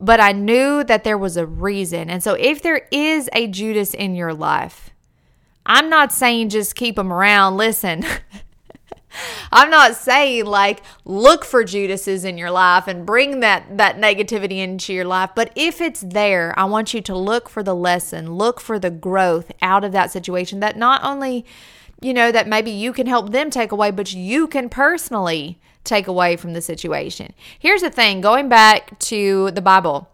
but 0.00 0.18
I 0.18 0.32
knew 0.32 0.82
that 0.84 1.04
there 1.04 1.18
was 1.18 1.36
a 1.36 1.46
reason. 1.46 2.08
And 2.08 2.22
so 2.22 2.34
if 2.34 2.62
there 2.62 2.88
is 2.90 3.28
a 3.34 3.46
Judas 3.46 3.92
in 3.92 4.14
your 4.14 4.32
life, 4.32 4.90
I'm 5.66 5.90
not 5.90 6.12
saying 6.12 6.48
just 6.48 6.74
keep 6.74 6.96
them 6.96 7.12
around. 7.12 7.56
Listen. 7.58 8.04
I'm 9.52 9.70
not 9.70 9.94
saying 9.94 10.46
like 10.46 10.82
look 11.04 11.44
for 11.44 11.64
Judases 11.64 12.24
in 12.24 12.38
your 12.38 12.50
life 12.50 12.86
and 12.86 13.06
bring 13.06 13.40
that 13.40 13.76
that 13.78 13.96
negativity 13.96 14.58
into 14.58 14.92
your 14.92 15.04
life, 15.04 15.30
but 15.34 15.52
if 15.54 15.80
it's 15.80 16.00
there, 16.00 16.54
I 16.58 16.64
want 16.64 16.94
you 16.94 17.00
to 17.02 17.16
look 17.16 17.48
for 17.48 17.62
the 17.62 17.74
lesson, 17.74 18.34
look 18.34 18.60
for 18.60 18.78
the 18.78 18.90
growth 18.90 19.52
out 19.62 19.84
of 19.84 19.92
that 19.92 20.10
situation 20.10 20.60
that 20.60 20.76
not 20.76 21.02
only 21.04 21.44
you 22.00 22.12
know 22.12 22.30
that 22.30 22.48
maybe 22.48 22.70
you 22.70 22.92
can 22.92 23.06
help 23.06 23.32
them 23.32 23.50
take 23.50 23.72
away, 23.72 23.90
but 23.90 24.12
you 24.12 24.46
can 24.46 24.68
personally 24.68 25.58
take 25.84 26.06
away 26.06 26.36
from 26.36 26.52
the 26.52 26.60
situation. 26.60 27.32
Here's 27.58 27.82
the 27.82 27.90
thing, 27.90 28.20
going 28.20 28.48
back 28.48 28.98
to 29.00 29.50
the 29.52 29.62
Bible. 29.62 30.10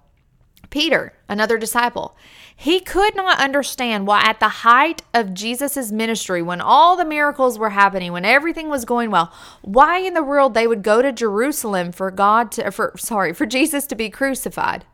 Peter, 0.70 1.12
another 1.28 1.58
disciple, 1.58 2.16
he 2.56 2.80
could 2.80 3.16
not 3.16 3.40
understand 3.40 4.06
why, 4.06 4.22
at 4.22 4.40
the 4.40 4.48
height 4.48 5.02
of 5.14 5.34
Jesus' 5.34 5.90
ministry, 5.90 6.42
when 6.42 6.60
all 6.60 6.96
the 6.96 7.04
miracles 7.04 7.58
were 7.58 7.70
happening, 7.70 8.12
when 8.12 8.24
everything 8.24 8.68
was 8.68 8.84
going 8.84 9.10
well, 9.10 9.32
why 9.62 9.98
in 9.98 10.14
the 10.14 10.22
world 10.22 10.54
they 10.54 10.66
would 10.66 10.82
go 10.82 11.02
to 11.02 11.12
Jerusalem 11.12 11.92
for 11.92 12.10
God 12.10 12.52
to, 12.52 12.70
for, 12.70 12.94
sorry, 12.96 13.32
for 13.32 13.46
Jesus 13.46 13.86
to 13.86 13.94
be 13.94 14.10
crucified. 14.10 14.84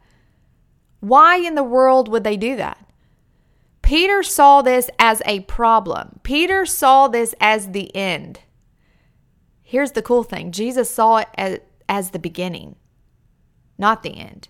Why 1.01 1.37
in 1.37 1.55
the 1.55 1.63
world 1.63 2.09
would 2.09 2.25
they 2.25 2.37
do 2.37 2.57
that? 2.57 2.85
Peter 3.83 4.23
saw 4.23 4.63
this 4.63 4.91
as 4.99 5.23
a 5.25 5.41
problem. 5.41 6.21
Peter 6.23 6.67
saw 6.67 7.09
this 7.09 7.35
as 7.41 7.73
the 7.73 7.95
end. 7.95 8.41
Here's 9.63 9.93
the 9.93 10.03
cool 10.03 10.23
thing 10.23 10.53
Jesus 10.53 10.91
saw 10.91 11.19
it 11.19 11.29
as, 11.37 11.59
as 11.89 12.11
the 12.11 12.19
beginning, 12.19 12.77
not 13.77 14.03
the 14.03 14.19
end. 14.19 14.49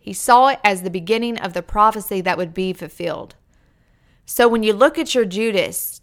He 0.00 0.12
saw 0.12 0.48
it 0.48 0.58
as 0.64 0.82
the 0.82 0.90
beginning 0.90 1.38
of 1.38 1.52
the 1.52 1.62
prophecy 1.62 2.20
that 2.22 2.38
would 2.38 2.54
be 2.54 2.72
fulfilled. 2.72 3.36
So 4.24 4.48
when 4.48 4.62
you 4.62 4.72
look 4.72 4.98
at 4.98 5.14
your 5.14 5.26
Judas, 5.26 6.00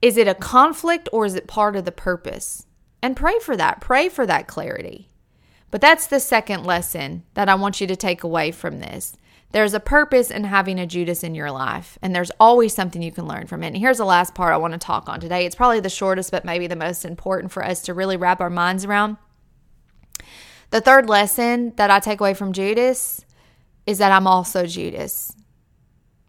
is 0.00 0.16
it 0.16 0.26
a 0.26 0.34
conflict 0.34 1.08
or 1.12 1.26
is 1.26 1.34
it 1.34 1.46
part 1.46 1.76
of 1.76 1.84
the 1.84 1.92
purpose? 1.92 2.66
And 3.02 3.16
pray 3.16 3.38
for 3.38 3.56
that. 3.56 3.80
Pray 3.80 4.08
for 4.08 4.26
that 4.26 4.46
clarity. 4.46 5.08
But 5.70 5.80
that's 5.80 6.06
the 6.06 6.20
second 6.20 6.64
lesson 6.64 7.24
that 7.34 7.48
I 7.48 7.54
want 7.54 7.80
you 7.80 7.86
to 7.86 7.96
take 7.96 8.24
away 8.24 8.50
from 8.50 8.80
this. 8.80 9.16
There's 9.52 9.74
a 9.74 9.80
purpose 9.80 10.30
in 10.30 10.44
having 10.44 10.78
a 10.78 10.86
Judas 10.86 11.24
in 11.24 11.34
your 11.34 11.50
life, 11.50 11.98
and 12.00 12.14
there's 12.14 12.30
always 12.38 12.72
something 12.72 13.02
you 13.02 13.10
can 13.10 13.26
learn 13.26 13.46
from 13.46 13.64
it. 13.64 13.68
And 13.68 13.76
here's 13.76 13.98
the 13.98 14.04
last 14.04 14.34
part 14.34 14.54
I 14.54 14.58
want 14.58 14.72
to 14.72 14.78
talk 14.78 15.08
on 15.08 15.20
today. 15.20 15.44
It's 15.44 15.56
probably 15.56 15.80
the 15.80 15.90
shortest, 15.90 16.30
but 16.30 16.44
maybe 16.44 16.66
the 16.66 16.76
most 16.76 17.04
important 17.04 17.52
for 17.52 17.64
us 17.64 17.82
to 17.82 17.94
really 17.94 18.16
wrap 18.16 18.40
our 18.40 18.50
minds 18.50 18.84
around. 18.84 19.16
The 20.70 20.80
third 20.80 21.08
lesson 21.08 21.72
that 21.76 21.90
I 21.90 22.00
take 22.00 22.20
away 22.20 22.34
from 22.34 22.52
Judas 22.52 23.24
is 23.86 23.98
that 23.98 24.12
I'm 24.12 24.26
also 24.26 24.66
Judas. 24.66 25.34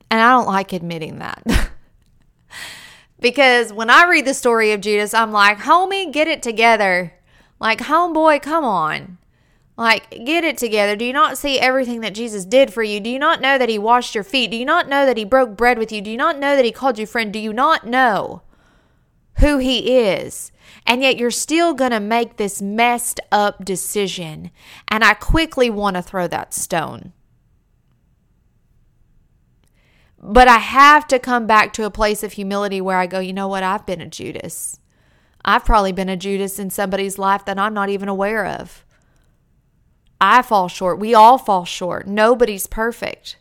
And 0.09 0.19
I 0.19 0.31
don't 0.31 0.47
like 0.47 0.73
admitting 0.73 1.19
that. 1.19 1.43
because 3.19 3.71
when 3.71 3.89
I 3.89 4.09
read 4.09 4.25
the 4.25 4.33
story 4.33 4.71
of 4.71 4.81
Judas, 4.81 5.13
I'm 5.13 5.31
like, 5.31 5.59
homie, 5.59 6.11
get 6.11 6.27
it 6.27 6.41
together. 6.41 7.13
Like, 7.59 7.79
homeboy, 7.79 8.41
come 8.41 8.65
on. 8.65 9.19
Like, 9.77 10.09
get 10.25 10.43
it 10.43 10.57
together. 10.57 10.95
Do 10.95 11.05
you 11.05 11.13
not 11.13 11.37
see 11.37 11.59
everything 11.59 12.01
that 12.01 12.13
Jesus 12.13 12.43
did 12.43 12.73
for 12.73 12.83
you? 12.83 12.99
Do 12.99 13.09
you 13.09 13.19
not 13.19 13.41
know 13.41 13.57
that 13.57 13.69
he 13.69 13.79
washed 13.79 14.15
your 14.15 14.23
feet? 14.23 14.51
Do 14.51 14.57
you 14.57 14.65
not 14.65 14.89
know 14.89 15.05
that 15.05 15.17
he 15.17 15.23
broke 15.23 15.55
bread 15.55 15.77
with 15.77 15.91
you? 15.91 16.01
Do 16.01 16.11
you 16.11 16.17
not 16.17 16.37
know 16.37 16.55
that 16.55 16.65
he 16.65 16.71
called 16.71 16.99
you 16.99 17.05
friend? 17.05 17.31
Do 17.31 17.39
you 17.39 17.53
not 17.53 17.85
know 17.85 18.41
who 19.37 19.59
he 19.59 19.99
is? 19.99 20.50
And 20.85 21.01
yet 21.01 21.17
you're 21.17 21.31
still 21.31 21.73
going 21.73 21.91
to 21.91 21.99
make 21.99 22.37
this 22.37 22.61
messed 22.61 23.19
up 23.31 23.63
decision. 23.63 24.51
And 24.87 25.03
I 25.03 25.13
quickly 25.13 25.69
want 25.69 25.95
to 25.95 26.01
throw 26.01 26.27
that 26.27 26.53
stone. 26.53 27.13
But 30.21 30.47
I 30.47 30.57
have 30.57 31.07
to 31.07 31.17
come 31.19 31.47
back 31.47 31.73
to 31.73 31.85
a 31.85 31.91
place 31.91 32.23
of 32.23 32.33
humility 32.33 32.79
where 32.79 32.97
I 32.97 33.07
go, 33.07 33.19
you 33.19 33.33
know 33.33 33.47
what? 33.47 33.63
I've 33.63 33.85
been 33.85 34.01
a 34.01 34.07
Judas. 34.07 34.79
I've 35.43 35.65
probably 35.65 35.91
been 35.91 36.09
a 36.09 36.17
Judas 36.17 36.59
in 36.59 36.69
somebody's 36.69 37.17
life 37.17 37.45
that 37.45 37.57
I'm 37.57 37.73
not 37.73 37.89
even 37.89 38.07
aware 38.07 38.45
of. 38.45 38.85
I 40.19 40.43
fall 40.43 40.67
short. 40.67 40.99
We 40.99 41.15
all 41.15 41.39
fall 41.39 41.65
short. 41.65 42.05
Nobody's 42.05 42.67
perfect. 42.67 43.37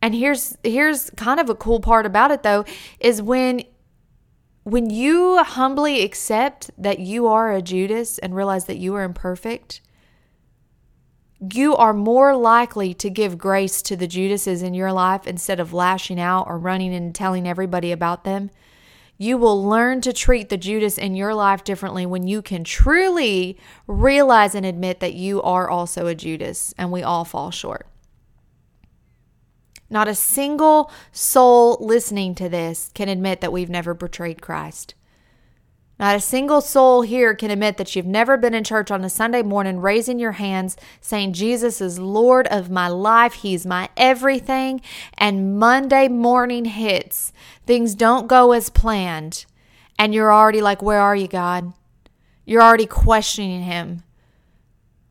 And 0.00 0.14
here's 0.14 0.56
here's 0.62 1.10
kind 1.10 1.40
of 1.40 1.48
a 1.48 1.54
cool 1.54 1.80
part 1.80 2.06
about 2.06 2.30
it 2.30 2.42
though 2.42 2.64
is 3.00 3.22
when 3.22 3.62
when 4.64 4.90
you 4.90 5.42
humbly 5.42 6.02
accept 6.02 6.70
that 6.78 7.00
you 7.00 7.26
are 7.26 7.52
a 7.52 7.62
Judas 7.62 8.18
and 8.18 8.34
realize 8.34 8.66
that 8.66 8.78
you 8.78 8.94
are 8.94 9.02
imperfect, 9.02 9.80
you 11.52 11.74
are 11.74 11.92
more 11.92 12.36
likely 12.36 12.94
to 12.94 13.10
give 13.10 13.36
grace 13.36 13.82
to 13.82 13.96
the 13.96 14.06
Judases 14.06 14.62
in 14.62 14.74
your 14.74 14.92
life 14.92 15.26
instead 15.26 15.58
of 15.58 15.72
lashing 15.72 16.20
out 16.20 16.46
or 16.46 16.58
running 16.58 16.94
and 16.94 17.12
telling 17.12 17.48
everybody 17.48 17.90
about 17.90 18.22
them. 18.22 18.50
You 19.18 19.36
will 19.36 19.64
learn 19.64 20.00
to 20.02 20.12
treat 20.12 20.48
the 20.48 20.56
Judas 20.56 20.96
in 20.96 21.16
your 21.16 21.34
life 21.34 21.64
differently 21.64 22.06
when 22.06 22.28
you 22.28 22.42
can 22.42 22.62
truly 22.62 23.58
realize 23.88 24.54
and 24.54 24.64
admit 24.64 25.00
that 25.00 25.14
you 25.14 25.42
are 25.42 25.68
also 25.68 26.06
a 26.06 26.14
Judas 26.14 26.72
and 26.78 26.92
we 26.92 27.02
all 27.02 27.24
fall 27.24 27.50
short. 27.50 27.86
Not 29.92 30.08
a 30.08 30.14
single 30.14 30.90
soul 31.12 31.76
listening 31.78 32.34
to 32.36 32.48
this 32.48 32.90
can 32.94 33.10
admit 33.10 33.42
that 33.42 33.52
we've 33.52 33.68
never 33.68 33.92
betrayed 33.92 34.40
Christ. 34.40 34.94
Not 35.98 36.16
a 36.16 36.20
single 36.20 36.62
soul 36.62 37.02
here 37.02 37.34
can 37.34 37.50
admit 37.50 37.76
that 37.76 37.94
you've 37.94 38.06
never 38.06 38.38
been 38.38 38.54
in 38.54 38.64
church 38.64 38.90
on 38.90 39.04
a 39.04 39.10
Sunday 39.10 39.42
morning 39.42 39.80
raising 39.80 40.18
your 40.18 40.32
hands 40.32 40.78
saying, 41.02 41.34
Jesus 41.34 41.82
is 41.82 41.98
Lord 41.98 42.46
of 42.46 42.70
my 42.70 42.88
life. 42.88 43.34
He's 43.34 43.66
my 43.66 43.90
everything. 43.98 44.80
And 45.18 45.58
Monday 45.58 46.08
morning 46.08 46.64
hits, 46.64 47.34
things 47.66 47.94
don't 47.94 48.28
go 48.28 48.52
as 48.52 48.70
planned. 48.70 49.44
And 49.98 50.14
you're 50.14 50.32
already 50.32 50.62
like, 50.62 50.80
Where 50.80 51.00
are 51.00 51.14
you, 51.14 51.28
God? 51.28 51.74
You're 52.46 52.62
already 52.62 52.86
questioning 52.86 53.64
Him. 53.64 54.02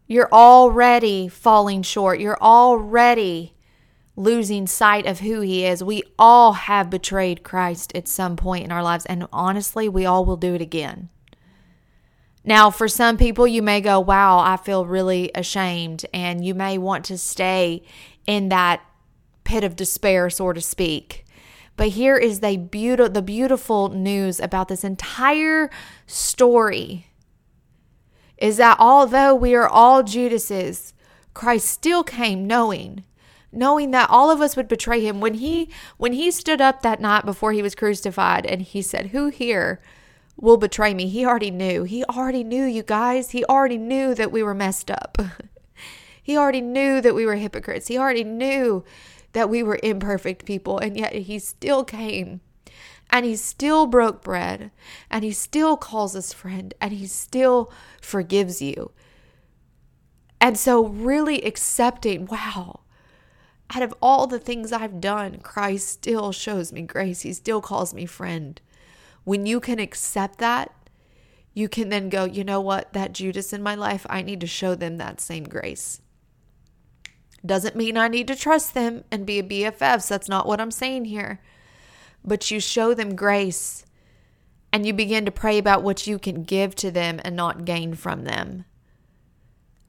You're 0.08 0.30
already 0.34 1.28
falling 1.28 1.84
short. 1.84 2.20
You're 2.20 2.42
already 2.42 3.54
losing 4.16 4.68
sight 4.68 5.06
of 5.06 5.20
who 5.20 5.42
he 5.42 5.66
is. 5.66 5.84
We 5.84 6.04
all 6.20 6.54
have 6.54 6.90
betrayed 6.90 7.44
Christ 7.44 7.92
at 7.96 8.08
some 8.08 8.36
point 8.36 8.66
in 8.66 8.72
our 8.72 8.84
lives, 8.84 9.06
and 9.06 9.28
honestly, 9.32 9.88
we 9.88 10.06
all 10.06 10.26
will 10.26 10.38
do 10.38 10.54
it 10.54 10.62
again. 10.62 11.10
Now, 12.44 12.72
for 12.72 12.88
some 12.88 13.18
people, 13.18 13.48
you 13.48 13.62
may 13.62 13.82
go, 13.82 14.00
Wow, 14.00 14.40
I 14.40 14.58
feel 14.58 14.86
really 14.86 15.32
ashamed, 15.36 16.06
and 16.14 16.44
you 16.44 16.56
may 16.56 16.78
want 16.78 17.06
to 17.06 17.18
stay 17.18 17.84
in 18.26 18.50
that 18.50 18.82
pit 19.44 19.64
of 19.64 19.76
despair, 19.76 20.30
so 20.30 20.52
to 20.54 20.62
speak. 20.62 21.26
But 21.78 21.90
here 21.90 22.18
is 22.18 22.42
the, 22.42 22.58
beautiful, 22.58 23.12
the 23.12 23.22
beautiful 23.22 23.90
news 23.90 24.40
about 24.40 24.68
this 24.68 24.84
entire 24.84 25.70
story 26.06 27.08
is 28.38 28.58
that 28.58 28.78
although 28.80 29.36
we 29.36 29.56
are 29.56 29.68
all 29.68 30.04
Judases, 30.04 30.94
Christ 31.34 31.68
still 31.68 32.04
came 32.04 32.46
knowing 32.46 33.04
knowing 33.52 33.92
that 33.92 34.10
all 34.10 34.32
of 34.32 34.42
us 34.42 34.56
would 34.56 34.68
betray 34.68 35.06
him 35.06 35.20
when 35.20 35.36
he 35.36 35.70
when 35.98 36.14
he 36.14 36.32
stood 36.32 36.62
up 36.62 36.82
that 36.82 37.02
night 37.02 37.26
before 37.26 37.52
he 37.52 37.62
was 37.62 37.76
crucified 37.76 38.46
and 38.46 38.62
he 38.62 38.82
said 38.82 39.08
who 39.08 39.28
here 39.28 39.82
will 40.38 40.58
betray 40.58 40.94
me? 40.94 41.08
He 41.08 41.26
already 41.26 41.52
knew. 41.52 41.84
He 41.84 42.04
already 42.06 42.44
knew 42.44 42.66
you 42.66 42.84
guys. 42.84 43.32
He 43.32 43.46
already 43.46 43.78
knew 43.78 44.16
that 44.16 44.32
we 44.32 44.42
were 44.44 44.56
messed 44.56 44.90
up. 44.90 45.18
He 46.24 46.38
already 46.38 46.62
knew 46.62 47.02
that 47.02 47.16
we 47.16 47.26
were 47.26 47.36
hypocrites. 47.36 47.88
He 47.88 47.98
already 47.98 48.24
knew 48.24 48.84
that 49.34 49.50
we 49.50 49.64
were 49.64 49.80
imperfect 49.82 50.46
people 50.46 50.78
and 50.78 50.96
yet 50.96 51.14
he 51.14 51.40
still 51.40 51.84
came 51.84 52.42
and 53.10 53.26
he 53.26 53.36
still 53.36 53.88
broke 53.88 54.22
bread 54.22 54.72
and 55.10 55.24
he 55.24 55.32
still 55.32 55.78
calls 55.78 56.16
us 56.16 56.32
friend 56.32 56.74
and 56.80 56.94
he 56.94 57.08
still 57.08 57.72
forgives 58.02 58.62
you. 58.62 58.92
And 60.40 60.58
so 60.58 60.86
really 60.86 61.42
accepting 61.42 62.28
wow 62.28 62.81
out 63.74 63.82
of 63.82 63.94
all 64.02 64.28
the 64.28 64.40
things 64.40 64.72
I've 64.72 65.00
done, 65.00 65.40
Christ 65.40 65.88
still 65.88 66.32
shows 66.32 66.74
me 66.74 66.82
grace. 66.82 67.22
He 67.22 67.34
still 67.34 67.62
calls 67.62 67.94
me 67.94 68.06
friend. 68.06 68.60
When 69.24 69.46
you 69.46 69.60
can 69.60 69.80
accept 69.80 70.40
that, 70.40 70.74
you 71.54 71.70
can 71.70 71.90
then 71.90 72.10
go, 72.10 72.26
you 72.26 72.44
know 72.44 72.62
what, 72.62 72.94
that 72.94 73.14
Judas 73.14 73.54
in 73.54 73.62
my 73.62 73.76
life, 73.76 74.06
I 74.10 74.22
need 74.22 74.42
to 74.42 74.48
show 74.48 74.76
them 74.76 74.98
that 74.98 75.22
same 75.22 75.44
grace. 75.44 76.02
Doesn't 77.46 77.76
mean 77.76 77.98
I 77.98 78.08
need 78.08 78.28
to 78.28 78.36
trust 78.36 78.74
them 78.74 79.04
and 79.12 79.26
be 79.26 79.40
a 79.40 79.44
BFFs. 79.44 80.08
That's 80.08 80.30
not 80.30 80.48
what 80.48 80.62
I'm 80.62 80.72
saying 80.72 81.06
here. 81.06 81.42
But 82.24 82.52
you 82.52 82.60
show 82.60 82.94
them 82.94 83.16
grace 83.16 83.86
and 84.72 84.86
you 84.86 84.94
begin 84.94 85.26
to 85.26 85.32
pray 85.32 85.58
about 85.58 85.84
what 85.84 86.08
you 86.08 86.20
can 86.20 86.44
give 86.44 86.76
to 86.76 86.92
them 86.92 87.20
and 87.24 87.36
not 87.36 87.66
gain 87.66 87.96
from 87.96 88.24
them. 88.24 88.66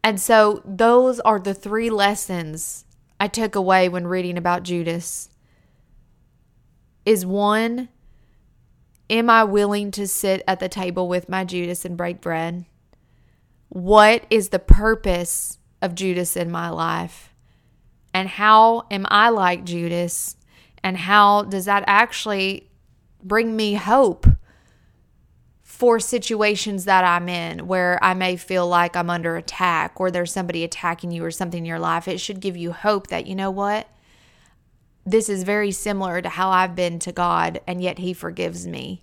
And 0.03 0.21
so, 0.21 0.63
those 0.65 1.21
are 1.21 1.39
the 1.39 1.55
three 1.55 1.89
lessons 1.89 2.85
I 3.23 3.29
took 3.29 3.55
away 3.55 3.89
when 3.89 4.09
reading 4.09 4.37
about 4.37 4.65
Judas 4.65 5.29
is 7.07 7.25
one, 7.25 7.89
am 9.09 9.31
I 9.31 9.45
willing 9.45 9.93
to 9.93 10.09
sit 10.09 10.43
at 10.49 10.59
the 10.59 10.69
table 10.69 11.07
with 11.07 11.29
my 11.29 11.45
Judas 11.45 11.85
and 11.85 11.97
break 11.97 12.21
bread? 12.21 12.65
What 13.69 14.27
is 14.29 14.49
the 14.49 14.59
purpose 14.59 15.59
of 15.81 15.95
Judas 15.95 16.37
in 16.37 16.51
my 16.51 16.69
life? 16.69 17.33
And 18.13 18.29
how 18.29 18.89
am 18.91 19.07
I 19.09 19.29
like 19.29 19.63
Judas? 19.63 20.35
And 20.83 20.97
how 20.97 21.43
does 21.43 21.67
that 21.67 21.85
actually 21.87 22.71
bring 23.23 23.55
me 23.55 23.75
hope 23.75 24.27
for 25.83 25.99
situations 25.99 26.85
that 26.85 27.03
I'm 27.03 27.29
in 27.29 27.67
where 27.67 27.99
I 28.05 28.15
may 28.15 28.37
feel 28.37 28.69
like 28.69 28.95
I'm 28.95 29.11
under 29.11 29.37
attack 29.37 29.99
or 29.99 30.13
there's 30.13 30.31
somebody 30.31 30.63
attacking 30.63 31.11
you 31.11 31.25
or 31.25 31.33
something 31.33 31.59
in 31.59 31.65
your 31.65 31.81
life. 31.81 32.07
It 32.07 32.21
should 32.21 32.39
give 32.39 32.57
you 32.57 32.71
hope 32.71 33.09
that, 33.09 33.27
you 33.27 33.35
know 33.35 33.51
what? 33.51 33.89
This 35.05 35.29
is 35.29 35.43
very 35.43 35.73
similar 35.73 36.23
to 36.23 36.29
how 36.29 36.51
I've 36.51 36.77
been 36.77 37.01
to 37.01 37.11
God, 37.11 37.61
and 37.67 37.83
yet 37.83 37.99
He 37.99 38.13
forgives 38.13 38.65
me. 38.65 39.03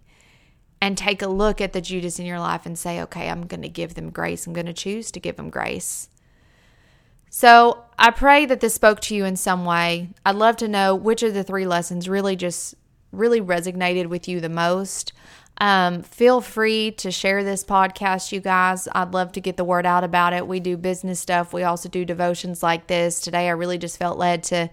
And 0.79 0.97
take 0.97 1.21
a 1.21 1.27
look 1.27 1.59
at 1.59 1.73
the 1.73 1.81
Judas 1.81 2.17
in 2.17 2.25
your 2.25 2.39
life 2.39 2.65
and 2.65 2.79
say, 2.79 3.01
okay, 3.01 3.27
I'm 3.27 3.45
going 3.45 3.63
to 3.63 3.67
give 3.67 3.95
them 3.95 4.09
grace. 4.09 4.47
I'm 4.47 4.53
going 4.53 4.65
to 4.65 4.71
choose 4.71 5.11
to 5.11 5.19
give 5.19 5.35
them 5.35 5.49
grace. 5.49 6.07
So 7.29 7.83
I 7.97 8.09
pray 8.11 8.45
that 8.45 8.61
this 8.61 8.75
spoke 8.75 9.01
to 9.01 9.15
you 9.15 9.25
in 9.25 9.35
some 9.35 9.65
way. 9.65 10.11
I'd 10.25 10.37
love 10.37 10.55
to 10.55 10.69
know 10.69 10.95
which 10.95 11.23
of 11.23 11.33
the 11.33 11.43
three 11.43 11.67
lessons 11.67 12.07
really 12.07 12.37
just 12.37 12.73
really 13.11 13.41
resonated 13.41 14.05
with 14.07 14.29
you 14.29 14.39
the 14.39 14.47
most. 14.47 15.11
Um, 15.59 16.03
feel 16.03 16.39
free 16.39 16.91
to 16.91 17.11
share 17.11 17.43
this 17.43 17.63
podcast, 17.63 18.31
you 18.31 18.39
guys. 18.39 18.87
I'd 18.93 19.13
love 19.13 19.33
to 19.33 19.41
get 19.41 19.57
the 19.57 19.65
word 19.65 19.85
out 19.85 20.03
about 20.03 20.33
it. 20.33 20.47
We 20.47 20.59
do 20.59 20.77
business 20.77 21.19
stuff. 21.19 21.53
We 21.53 21.63
also 21.63 21.89
do 21.89 22.05
devotions 22.05 22.63
like 22.63 22.87
this. 22.87 23.19
Today, 23.19 23.47
I 23.47 23.51
really 23.51 23.77
just 23.77 23.97
felt 23.97 24.17
led 24.17 24.43
to 24.43 24.69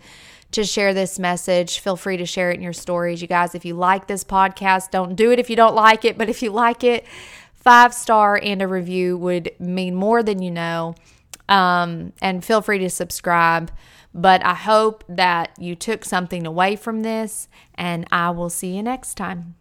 to 0.52 0.64
share 0.64 0.94
this 0.94 1.18
message. 1.18 1.80
Feel 1.80 1.96
free 1.96 2.16
to 2.16 2.24
share 2.24 2.52
it 2.52 2.56
in 2.56 2.62
your 2.62 2.72
stories, 2.72 3.20
you 3.20 3.26
guys. 3.26 3.54
If 3.54 3.64
you 3.64 3.74
like 3.74 4.06
this 4.06 4.22
podcast, 4.22 4.92
don't 4.92 5.16
do 5.16 5.32
it 5.32 5.40
if 5.40 5.50
you 5.50 5.56
don't 5.56 5.74
like 5.74 6.04
it. 6.04 6.16
But 6.16 6.28
if 6.28 6.40
you 6.40 6.50
like 6.50 6.84
it, 6.84 7.04
five 7.52 7.92
star 7.92 8.38
and 8.40 8.62
a 8.62 8.68
review 8.68 9.18
would 9.18 9.50
mean 9.58 9.96
more 9.96 10.22
than 10.22 10.40
you 10.40 10.52
know. 10.52 10.94
Um, 11.48 12.12
and 12.22 12.44
feel 12.44 12.62
free 12.62 12.78
to 12.78 12.90
subscribe. 12.90 13.72
But 14.14 14.44
I 14.46 14.54
hope 14.54 15.04
that 15.08 15.50
you 15.58 15.74
took 15.74 16.04
something 16.04 16.46
away 16.46 16.76
from 16.76 17.02
this, 17.02 17.48
and 17.74 18.06
I 18.10 18.30
will 18.30 18.48
see 18.48 18.76
you 18.76 18.82
next 18.82 19.16
time. 19.16 19.56